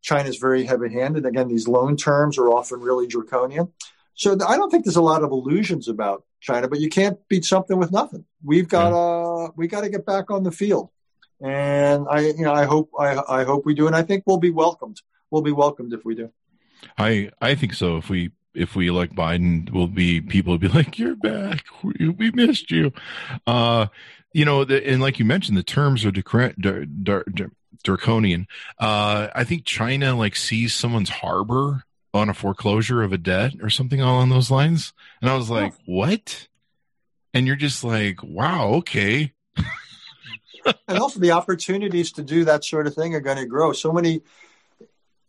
[0.00, 1.26] China's very heavy-handed.
[1.26, 3.72] Again, these loan terms are often really draconian.
[4.14, 7.44] So I don't think there's a lot of illusions about China, but you can't beat
[7.44, 8.24] something with nothing.
[8.44, 10.90] We've got to we got to get back on the field,
[11.42, 14.38] and I you know I hope I I hope we do, and I think we'll
[14.38, 15.02] be welcomed.
[15.32, 16.30] We'll be welcomed if we do.
[16.96, 17.96] I I think so.
[17.96, 21.64] If we if we elect Biden, will be people will be like, "You're back.
[21.82, 22.92] We, we missed you."
[23.46, 23.88] Uh,
[24.36, 26.12] you know, the, and like you mentioned, the terms are
[27.82, 28.46] draconian.
[28.78, 33.70] Uh, I think China like sees someone's harbor on a foreclosure of a debt or
[33.70, 34.92] something along those lines.
[35.22, 35.82] And I was like, oh.
[35.86, 36.48] what?
[37.32, 39.32] And you're just like, wow, okay.
[40.86, 43.72] and also the opportunities to do that sort of thing are going to grow.
[43.72, 44.20] So many,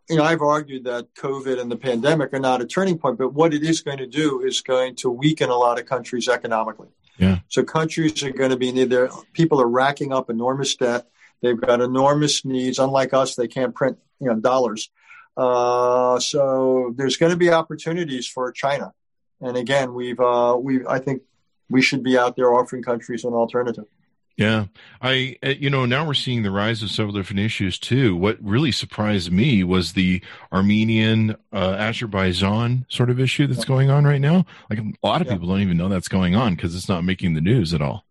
[0.09, 3.29] you know, I've argued that COVID and the pandemic are not a turning point, but
[3.33, 6.89] what it is going to do is going to weaken a lot of countries economically.
[7.17, 7.39] Yeah.
[7.47, 9.09] So countries are going to be there.
[9.33, 11.07] People are racking up enormous debt.
[11.41, 12.79] They've got enormous needs.
[12.79, 14.89] Unlike us, they can't print, you know, dollars.
[15.35, 18.93] Uh, so there's going to be opportunities for China.
[19.39, 21.21] And again, we've uh, we I think
[21.69, 23.85] we should be out there offering countries an alternative.
[24.37, 24.65] Yeah,
[25.01, 28.15] I uh, you know now we're seeing the rise of several different issues too.
[28.15, 30.21] What really surprised me was the
[30.53, 34.45] Armenian uh, Azerbaijan sort of issue that's going on right now.
[34.69, 35.33] Like a lot of yeah.
[35.33, 38.05] people don't even know that's going on because it's not making the news at all.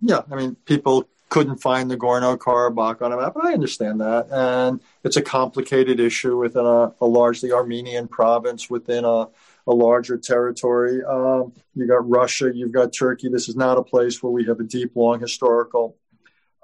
[0.00, 3.34] Yeah, I mean, people couldn't find the Gorno Karabakh on a map.
[3.34, 4.28] and I understand that.
[4.30, 9.28] And it's a complicated issue within a, a largely Armenian province within a,
[9.66, 11.02] a larger territory.
[11.04, 13.28] Um, you got Russia, you've got Turkey.
[13.28, 15.96] This is not a place where we have a deep, long historical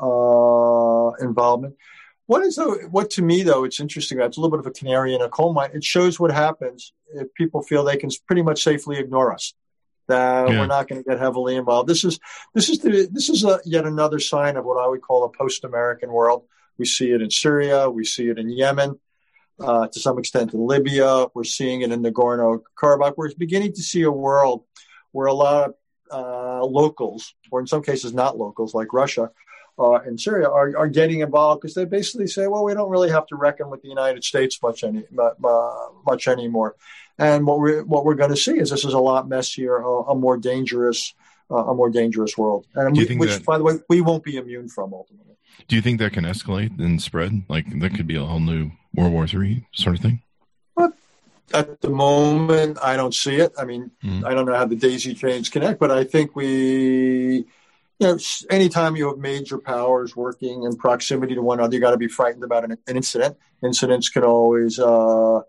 [0.01, 1.77] uh, involvement.
[2.27, 3.65] What is the, what to me though?
[3.65, 4.21] It's interesting.
[4.21, 5.71] It's a little bit of a canary in a coal mine.
[5.75, 9.55] It shows what happens if people feel they can pretty much safely ignore us
[10.11, 10.61] that yeah.
[10.61, 11.89] we're not going to get heavily involved.
[11.89, 12.21] This is
[12.55, 15.29] this is the, this is a, yet another sign of what I would call a
[15.31, 16.45] post-American world.
[16.79, 18.99] We see it in Syria, we see it in Yemen,
[19.61, 21.27] uh, to some extent in Libya.
[21.35, 23.15] We're seeing it in Nagorno Karabakh.
[23.17, 24.65] We're beginning to see a world
[25.13, 25.75] where a lot of
[26.11, 29.31] uh, locals, or in some cases not locals, like Russia,
[29.79, 33.11] uh, in Syria are, are getting involved because they basically say, well, we don't really
[33.11, 35.05] have to reckon with the United States much any
[36.05, 36.77] much anymore.
[37.19, 40.03] And what we're what we're going to see is this is a lot messier, a,
[40.11, 41.15] a more dangerous,
[41.51, 44.69] a more dangerous world, and we, which, that, by the way, we won't be immune
[44.69, 45.37] from ultimately.
[45.69, 47.43] Do you think that can escalate and spread?
[47.49, 50.23] Like that could be a whole new World War Three sort of thing.
[50.77, 50.93] But
[51.53, 53.53] at the moment, I don't see it.
[53.59, 54.25] I mean, mm-hmm.
[54.25, 57.47] I don't know how the daisy chains connect, but I think we
[58.01, 61.91] you know, anytime you have major powers working in proximity to one another, you got
[61.91, 63.37] to be frightened about an, an, incident.
[63.63, 65.43] Incidents can always uh,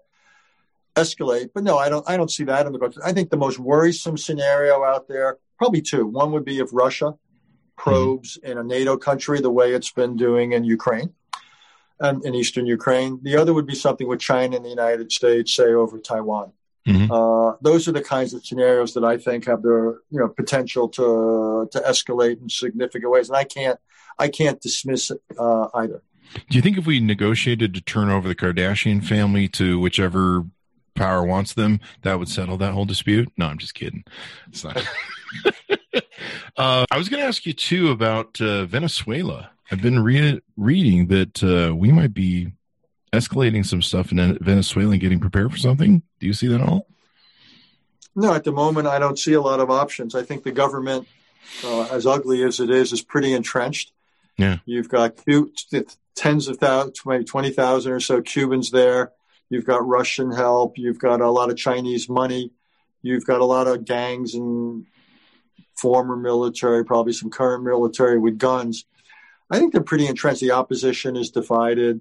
[0.96, 2.08] escalate, but no, I don't.
[2.10, 2.80] I don't see that in the.
[2.80, 2.94] Book.
[3.04, 6.06] I think the most worrisome scenario out there, probably two.
[6.08, 7.16] One would be if Russia
[7.78, 8.52] probes mm-hmm.
[8.52, 11.14] in a NATO country the way it's been doing in Ukraine,
[12.00, 13.20] and in eastern Ukraine.
[13.24, 16.52] The other would be something with China and the United States, say over Taiwan.
[16.88, 17.12] Mm-hmm.
[17.12, 20.90] Uh, those are the kinds of scenarios that I think have the you know potential
[20.90, 23.80] to to escalate in significant ways, and I can't
[24.18, 26.02] I can't dismiss it uh, either.
[26.50, 30.46] Do you think if we negotiated to turn over the Kardashian family to whichever
[30.96, 33.32] power wants them, that would settle that whole dispute?
[33.38, 34.04] No, I'm just kidding.
[34.48, 34.78] It's not.
[36.58, 39.52] uh, I was going to ask you too about uh, Venezuela.
[39.72, 42.52] I've been re- reading that uh, we might be
[43.14, 46.02] escalating some stuff in Venezuela and getting prepared for something?
[46.20, 46.88] Do you see that at all?
[48.16, 50.16] No, at the moment, I don't see a lot of options.
[50.16, 51.08] I think the government,
[51.64, 53.94] uh, as ugly as it is, is pretty entrenched.
[54.38, 54.58] Yeah.
[54.66, 55.18] You've got
[56.16, 59.12] tens of thousands, maybe 20,000 or so Cubans there.
[59.52, 60.78] You've got Russian help.
[60.78, 62.54] You've got a lot of Chinese money.
[63.02, 64.86] You've got a lot of gangs and
[65.76, 68.86] former military, probably some current military with guns.
[69.50, 70.40] I think they're pretty entrenched.
[70.40, 72.00] The opposition is divided.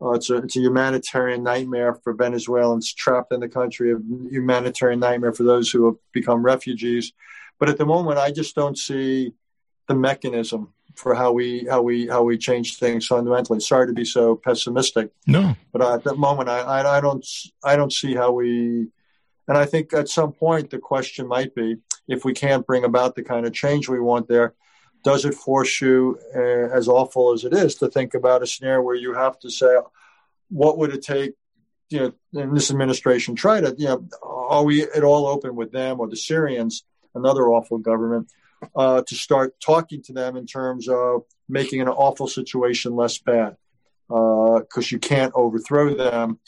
[0.00, 3.96] Uh, it's, a, it's a humanitarian nightmare for Venezuelans trapped in the country, a
[4.30, 7.12] humanitarian nightmare for those who have become refugees.
[7.58, 9.32] But at the moment, I just don't see
[9.88, 13.60] the mechanism for how we how we how we change things fundamentally.
[13.60, 15.10] Sorry to be so pessimistic.
[15.26, 17.26] No, but at that moment, I, I, I don't
[17.62, 18.88] I don't see how we.
[19.46, 21.76] And I think at some point the question might be
[22.08, 24.54] if we can't bring about the kind of change we want there,
[25.02, 28.82] does it force you, uh, as awful as it is, to think about a scenario
[28.82, 29.76] where you have to say,
[30.48, 31.34] what would it take?
[31.90, 33.78] You know, and this administration tried it.
[33.78, 36.84] You know, are we at all open with them or the Syrians,
[37.14, 38.30] another awful government,
[38.74, 43.56] uh, to start talking to them in terms of making an awful situation less bad?
[44.08, 46.38] Because uh, you can't overthrow them,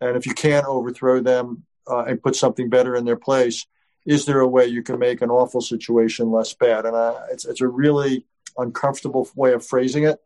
[0.00, 3.66] and if you can't overthrow them uh, and put something better in their place,
[4.06, 6.86] is there a way you can make an awful situation less bad?
[6.86, 6.96] And
[7.30, 8.24] it's, it's a really
[8.56, 10.18] uncomfortable way of phrasing it.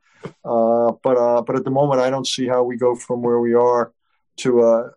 [0.45, 3.39] Uh, but uh, but at the moment, I don't see how we go from where
[3.39, 3.93] we are
[4.39, 4.91] to uh,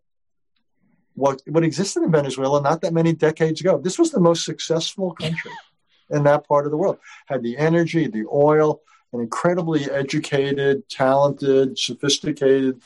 [1.14, 3.78] what what existed in Venezuela not that many decades ago.
[3.78, 5.52] This was the most successful country
[6.10, 6.98] in that part of the world.
[7.28, 8.82] Had the energy, the oil,
[9.14, 12.82] an incredibly educated, talented, sophisticated,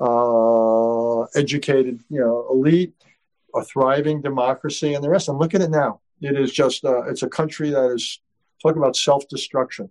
[0.00, 2.94] uh, educated, you know, elite,
[3.54, 5.28] a thriving democracy, and the rest.
[5.28, 6.00] And look at it now.
[6.20, 8.20] It is just uh, it's a country that is
[8.62, 9.90] talking about self destruction.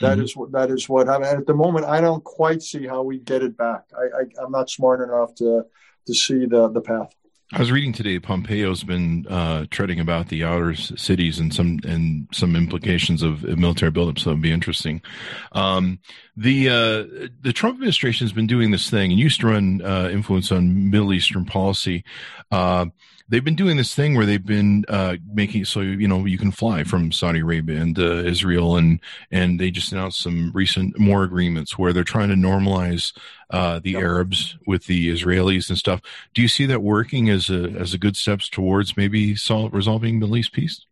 [0.00, 0.24] That mm-hmm.
[0.24, 1.30] is what that is what happened.
[1.30, 3.84] And at the moment, I don't quite see how we get it back.
[3.96, 5.64] I, I, I'm not smart enough to
[6.06, 7.14] to see the the path.
[7.52, 8.18] I was reading today.
[8.18, 13.90] Pompeo's been uh, treading about the outer cities and some and some implications of military
[13.90, 14.18] buildup.
[14.18, 15.02] So it'd be interesting.
[15.52, 15.98] Um,
[16.36, 20.08] the uh, the Trump administration has been doing this thing and used to run uh,
[20.10, 22.02] influence on Middle Eastern policy.
[23.26, 26.50] They've been doing this thing where they've been uh, making so you know you can
[26.50, 29.00] fly from Saudi Arabia and uh, Israel and
[29.30, 33.16] and they just announced some recent more agreements where they're trying to normalize
[33.50, 34.02] uh, the yep.
[34.02, 36.02] Arabs with the Israelis and stuff.
[36.34, 40.18] Do you see that working as a as a good steps towards maybe solve, resolving
[40.18, 40.84] Middle East peace?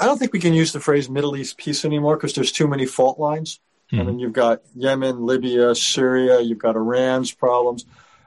[0.00, 2.66] I don't think we can use the phrase Middle East peace anymore because there's too
[2.66, 3.60] many fault lines.
[3.92, 4.00] Mm-hmm.
[4.00, 7.84] I mean, you've got Yemen, Libya, Syria, you've got Iran's problems.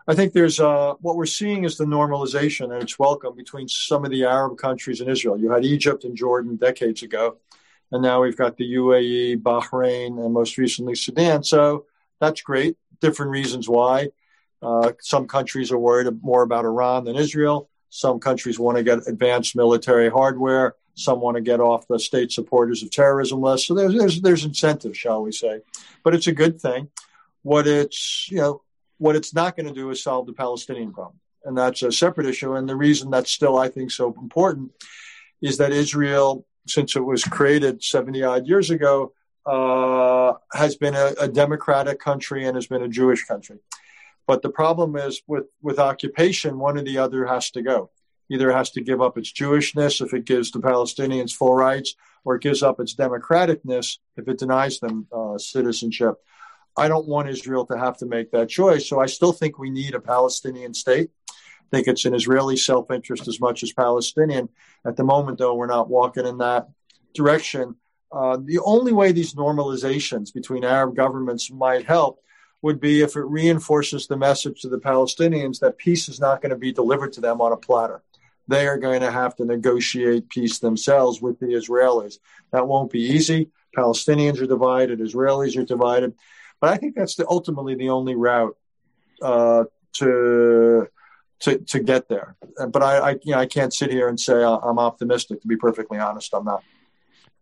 [0.07, 4.05] I think there's uh, what we're seeing is the normalization, and it's welcome between some
[4.05, 5.37] of the Arab countries and Israel.
[5.37, 7.37] You had Egypt and Jordan decades ago,
[7.91, 11.43] and now we've got the UAE, Bahrain, and most recently Sudan.
[11.43, 11.85] So
[12.19, 12.77] that's great.
[13.01, 14.09] Different reasons why.
[14.61, 17.69] Uh, some countries are worried more about Iran than Israel.
[17.89, 20.75] Some countries want to get advanced military hardware.
[20.93, 23.65] Some want to get off the state supporters of terrorism list.
[23.65, 25.61] So there's there's there's incentive, shall we say?
[26.03, 26.89] But it's a good thing.
[27.41, 28.61] What it's you know
[28.97, 31.19] what it's not going to do is solve the Palestinian problem.
[31.43, 32.53] And that's a separate issue.
[32.53, 34.71] And the reason that's still, I think, so important
[35.41, 39.13] is that Israel, since it was created 70 odd years ago,
[39.45, 43.59] uh, has been a, a, democratic country and has been a Jewish country.
[44.25, 47.91] But the problem is with, with occupation, one or the other has to go.
[48.31, 51.93] Either has to give up its Jewishness if it gives the Palestinians full rights,
[52.23, 56.15] or it gives up its democraticness if it denies them uh, citizenship.
[56.77, 58.87] I don't want Israel to have to make that choice.
[58.89, 61.09] So I still think we need a Palestinian state.
[61.29, 61.33] I
[61.71, 64.49] think it's in Israeli self interest as much as Palestinian.
[64.85, 66.67] At the moment, though, we're not walking in that
[67.13, 67.75] direction.
[68.11, 72.21] Uh, the only way these normalizations between Arab governments might help
[72.61, 76.49] would be if it reinforces the message to the Palestinians that peace is not going
[76.51, 78.01] to be delivered to them on a platter.
[78.47, 82.19] They are going to have to negotiate peace themselves with the Israelis.
[82.51, 83.49] That won't be easy.
[83.75, 86.13] Palestinians are divided, Israelis are divided.
[86.61, 88.55] But I think that's the, ultimately the only route
[89.21, 90.87] uh, to
[91.39, 92.35] to to get there.
[92.69, 95.41] But I, I, you know I can't sit here and say I'm optimistic.
[95.41, 96.63] To be perfectly honest, I'm not.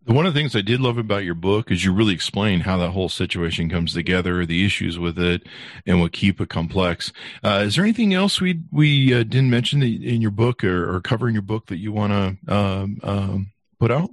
[0.06, 2.76] One of the things I did love about your book is you really explain how
[2.76, 5.44] that whole situation comes together, the issues with it,
[5.86, 7.10] and what keep it complex.
[7.42, 11.00] Uh, is there anything else we we uh, didn't mention in your book or, or,
[11.00, 14.10] cover in your book that you want to um, um, put out?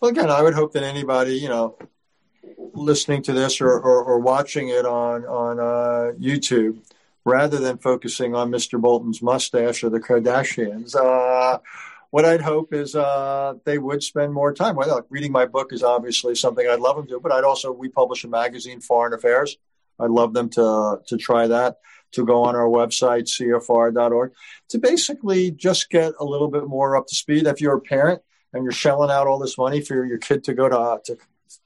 [0.00, 1.78] Well, again, I would hope that anybody, you know,
[2.74, 6.78] listening to this or, or, or watching it on on uh, YouTube,
[7.24, 8.80] rather than focusing on Mr.
[8.80, 11.58] Bolton's mustache or the Kardashians, uh,
[12.10, 14.76] what I'd hope is uh, they would spend more time.
[14.76, 17.88] Well, reading my book is obviously something I'd love them to, but I'd also we
[17.88, 19.58] publish a magazine, Foreign Affairs.
[20.00, 21.78] I'd love them to to try that.
[22.12, 24.32] To go on our website, CFR.org,
[24.70, 27.46] to basically just get a little bit more up to speed.
[27.46, 28.22] If you're a parent
[28.54, 31.18] and you're shelling out all this money for your kid to go to, to,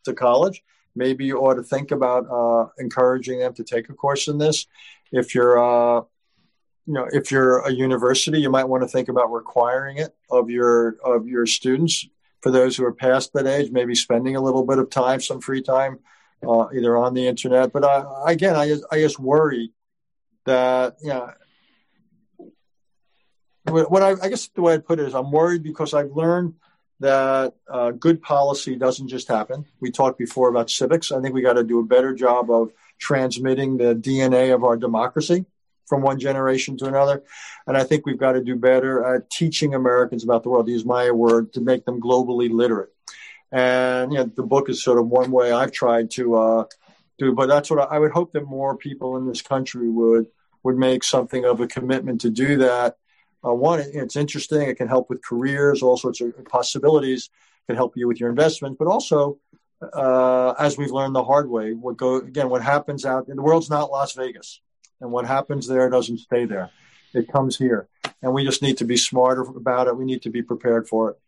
[0.04, 0.62] to college,
[0.94, 4.66] maybe you ought to think about uh, encouraging them to take a course in this.
[5.10, 6.02] If you're, uh,
[6.86, 10.50] you know, if you're a university, you might want to think about requiring it of
[10.50, 12.06] your of your students.
[12.40, 15.40] For those who are past that age, maybe spending a little bit of time, some
[15.40, 16.00] free time,
[16.44, 17.72] uh, either on the internet.
[17.72, 19.72] But I, again, I just, I just worry
[20.44, 21.30] that you know.
[23.64, 26.54] What I, I guess the way I put it is, I'm worried because I've learned
[27.02, 29.66] that uh, good policy doesn't just happen.
[29.80, 31.12] We talked before about civics.
[31.12, 34.76] I think we got to do a better job of transmitting the DNA of our
[34.76, 35.44] democracy
[35.86, 37.22] from one generation to another.
[37.66, 40.72] And I think we've got to do better at teaching Americans about the world, to
[40.72, 42.90] use my word, to make them globally literate.
[43.50, 46.64] And you know, the book is sort of one way I've tried to uh,
[47.18, 50.26] do, but that's what I, I would hope that more people in this country would
[50.62, 52.96] would make something of a commitment to do that
[53.44, 54.62] uh, one, it's interesting.
[54.62, 57.30] It can help with careers, all sorts of possibilities.
[57.62, 59.38] It can help you with your investment, but also,
[59.92, 62.48] uh, as we've learned the hard way, what go again?
[62.48, 64.60] What happens out in the world's not Las Vegas,
[65.00, 66.70] and what happens there doesn't stay there.
[67.14, 67.88] It comes here,
[68.22, 69.96] and we just need to be smarter about it.
[69.96, 71.18] We need to be prepared for it.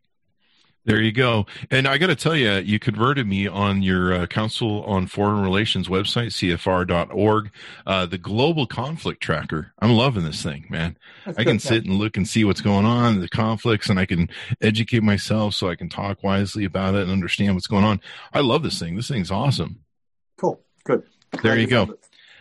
[0.87, 1.47] There you go.
[1.71, 5.41] And I got to tell you, you converted me on your uh, Council on Foreign
[5.41, 7.51] Relations website, CFR.org,
[7.87, 9.73] uh, the Global Conflict Tracker.
[9.79, 10.99] I'm loving this thing, man.
[11.25, 14.05] That's I can sit and look and see what's going on, the conflicts, and I
[14.05, 14.29] can
[14.61, 18.03] educate myself so I can talk wisely about it and understand what's going on.
[18.35, 18.95] I love this thing.
[18.95, 19.81] This thing's awesome.
[20.37, 20.61] Cool.
[20.85, 21.03] Good.
[21.43, 21.97] There you go.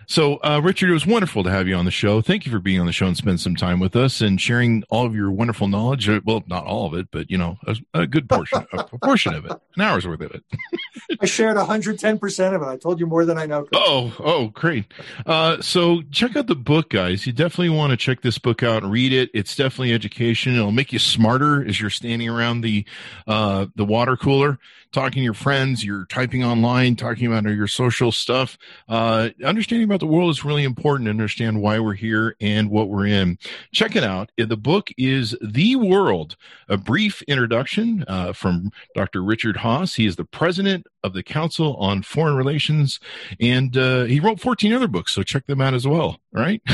[0.07, 2.21] So, uh, Richard, it was wonderful to have you on the show.
[2.21, 4.83] Thank you for being on the show and spend some time with us and sharing
[4.89, 6.09] all of your wonderful knowledge.
[6.09, 9.33] Uh, well, not all of it, but you know, a, a good portion, a portion
[9.33, 10.43] of it, an hour's worth of it.
[11.21, 12.65] I shared 110 percent of it.
[12.65, 13.67] I told you more than I know.
[13.73, 14.85] Oh, oh, great!
[15.25, 17.25] Uh, so, check out the book, guys.
[17.25, 19.29] You definitely want to check this book out and read it.
[19.33, 20.55] It's definitely education.
[20.55, 22.85] It'll make you smarter as you're standing around the
[23.27, 24.59] uh, the water cooler
[24.93, 28.57] talking to your friends, you're typing online, talking about your social stuff.
[28.87, 32.89] Uh, understanding about the world is really important to understand why we're here and what
[32.89, 33.37] we're in.
[33.73, 34.31] Check it out.
[34.37, 36.37] The book is The World,
[36.69, 39.23] a brief introduction uh, from Dr.
[39.23, 39.95] Richard Haass.
[39.95, 42.99] He is the president of the Council on Foreign Relations,
[43.39, 46.61] and uh, he wrote 14 other books, so check them out as well, right?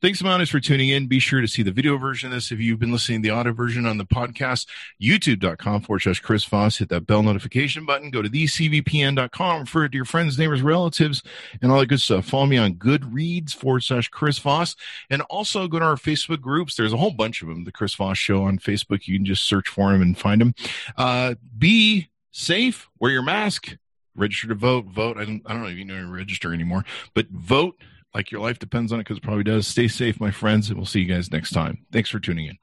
[0.00, 1.08] Thanks, Mounties, for tuning in.
[1.08, 3.34] Be sure to see the video version of this if you've been listening to the
[3.34, 4.68] audio version on the podcast.
[5.02, 6.78] YouTube.com forward slash Chris Voss.
[6.78, 8.12] Hit that bell notification button.
[8.12, 9.60] Go to thecvpn.com.
[9.62, 11.24] Refer it to your friends, neighbors, relatives,
[11.60, 12.26] and all that good stuff.
[12.26, 14.76] Follow me on Goodreads forward slash Chris Voss.
[15.10, 16.76] And also go to our Facebook groups.
[16.76, 17.64] There's a whole bunch of them.
[17.64, 19.08] The Chris Voss Show on Facebook.
[19.08, 20.54] You can just search for them and find them.
[20.96, 22.88] Uh, be safe.
[23.00, 23.76] Wear your mask.
[24.14, 24.84] Register to vote.
[24.84, 25.16] Vote.
[25.16, 26.84] I don't, I don't know if you know to register anymore,
[27.14, 27.74] but vote
[28.18, 29.68] like your life depends on it because it probably does.
[29.68, 31.86] Stay safe, my friends, and we'll see you guys next time.
[31.92, 32.58] Thanks for tuning in.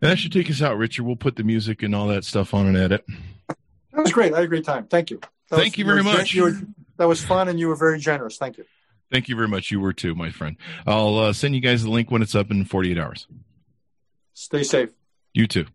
[0.00, 1.04] And that should take us out, Richard.
[1.04, 3.04] We'll put the music and all that stuff on an edit.
[3.48, 3.56] That
[4.02, 4.32] was great.
[4.32, 4.86] I had a great time.
[4.86, 5.18] Thank you.
[5.50, 6.32] That Thank was, you very you much.
[6.32, 6.58] You were,
[6.96, 8.38] that was fun, and you were very generous.
[8.38, 8.64] Thank you.
[9.12, 9.70] Thank you very much.
[9.70, 10.56] You were too, my friend.
[10.86, 13.26] I'll uh, send you guys the link when it's up in 48 hours.
[14.32, 14.88] Stay safe.
[15.34, 15.66] You too.